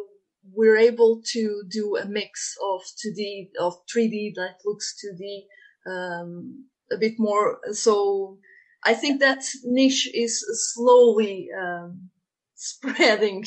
we're 0.54 0.78
able 0.78 1.20
to 1.32 1.62
do 1.68 1.98
a 1.98 2.06
mix 2.06 2.56
of 2.62 2.80
2D, 2.80 3.50
of 3.60 3.74
3D 3.94 4.34
that 4.36 4.56
looks 4.64 4.96
2D, 5.04 5.42
um, 5.86 6.64
a 6.90 6.96
bit 6.96 7.18
more. 7.18 7.60
So 7.72 8.38
I 8.84 8.94
think 8.94 9.20
that 9.20 9.44
niche 9.64 10.10
is 10.12 10.44
slowly 10.74 11.48
um, 11.58 12.10
spreading. 12.54 13.44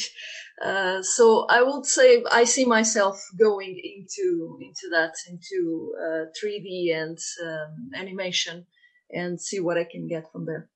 Uh, 0.64 1.02
so 1.02 1.46
I 1.50 1.62
would 1.62 1.86
say 1.86 2.24
I 2.32 2.46
see 2.46 2.66
myself 2.66 3.22
going 3.38 3.80
into 3.84 4.58
into 4.62 4.90
that 4.92 5.14
into 5.30 5.94
uh, 6.00 6.26
3D 6.42 6.96
and 6.96 7.18
um, 7.46 7.90
animation 7.96 8.66
and 9.12 9.40
see 9.40 9.60
what 9.60 9.78
I 9.78 9.84
can 9.84 10.08
get 10.08 10.32
from 10.32 10.46
there. 10.46 10.70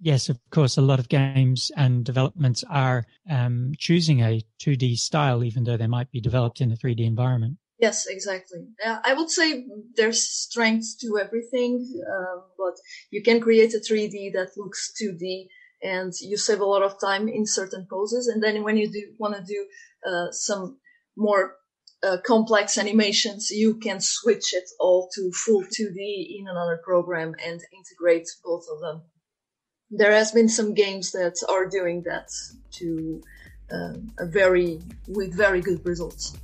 Yes, 0.00 0.28
of 0.28 0.38
course, 0.50 0.76
a 0.76 0.82
lot 0.82 0.98
of 0.98 1.08
games 1.08 1.70
and 1.76 2.04
developments 2.04 2.64
are 2.68 3.06
um, 3.30 3.72
choosing 3.78 4.20
a 4.20 4.42
2D 4.60 4.98
style, 4.98 5.44
even 5.44 5.62
though 5.62 5.76
they 5.76 5.86
might 5.86 6.10
be 6.10 6.20
developed 6.20 6.60
in 6.60 6.72
a 6.72 6.76
3D 6.76 7.06
environment. 7.06 7.58
Yes, 7.82 8.06
exactly. 8.06 8.60
Uh, 8.86 9.00
I 9.02 9.12
would 9.12 9.28
say 9.28 9.66
there's 9.96 10.22
strengths 10.24 10.94
to 10.98 11.18
everything, 11.18 11.84
uh, 12.00 12.42
but 12.56 12.74
you 13.10 13.24
can 13.24 13.40
create 13.40 13.74
a 13.74 13.80
3D 13.80 14.34
that 14.34 14.50
looks 14.56 14.92
2D 15.02 15.48
and 15.82 16.12
you 16.20 16.36
save 16.36 16.60
a 16.60 16.64
lot 16.64 16.84
of 16.84 17.00
time 17.00 17.26
in 17.28 17.44
certain 17.44 17.88
poses. 17.90 18.28
And 18.28 18.40
then 18.40 18.62
when 18.62 18.76
you 18.76 18.88
do 18.88 19.02
want 19.18 19.34
to 19.34 19.42
do 19.42 19.66
uh, 20.08 20.30
some 20.30 20.78
more 21.16 21.56
uh, 22.04 22.18
complex 22.24 22.78
animations, 22.78 23.50
you 23.50 23.74
can 23.80 23.98
switch 24.00 24.54
it 24.54 24.68
all 24.78 25.10
to 25.16 25.32
full 25.32 25.64
2D 25.64 26.38
in 26.38 26.46
another 26.48 26.80
program 26.84 27.34
and 27.44 27.60
integrate 27.76 28.28
both 28.44 28.64
of 28.72 28.80
them. 28.80 29.02
There 29.90 30.12
has 30.12 30.30
been 30.30 30.48
some 30.48 30.74
games 30.74 31.10
that 31.12 31.34
are 31.50 31.66
doing 31.66 32.02
that 32.02 32.28
to 32.78 33.22
um, 33.72 34.12
a 34.20 34.26
very 34.26 34.80
with 35.08 35.34
very 35.34 35.60
good 35.60 35.84
results. 35.84 36.36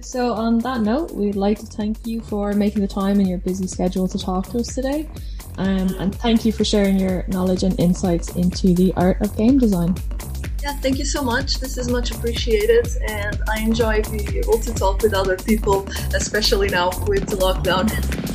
So, 0.00 0.32
on 0.32 0.58
that 0.60 0.80
note, 0.80 1.12
we'd 1.12 1.36
like 1.36 1.58
to 1.60 1.66
thank 1.66 2.06
you 2.06 2.20
for 2.22 2.52
making 2.52 2.80
the 2.80 2.88
time 2.88 3.20
in 3.20 3.26
your 3.26 3.38
busy 3.38 3.66
schedule 3.66 4.08
to 4.08 4.18
talk 4.18 4.48
to 4.50 4.58
us 4.58 4.74
today. 4.74 5.08
Um, 5.58 5.94
and 5.98 6.14
thank 6.14 6.44
you 6.44 6.52
for 6.52 6.64
sharing 6.64 6.98
your 6.98 7.24
knowledge 7.28 7.62
and 7.62 7.78
insights 7.78 8.34
into 8.36 8.74
the 8.74 8.92
art 8.96 9.20
of 9.20 9.36
game 9.36 9.58
design. 9.58 9.94
Yeah, 10.62 10.74
thank 10.76 10.98
you 10.98 11.04
so 11.04 11.22
much. 11.22 11.58
This 11.58 11.76
is 11.76 11.88
much 11.88 12.10
appreciated, 12.12 12.88
and 13.08 13.42
I 13.48 13.60
enjoy 13.60 14.02
being 14.10 14.36
able 14.36 14.58
to 14.58 14.72
talk 14.72 15.02
with 15.02 15.12
other 15.12 15.36
people, 15.36 15.86
especially 16.14 16.68
now 16.68 16.90
with 17.06 17.28
the 17.28 17.36
lockdown. 17.36 18.31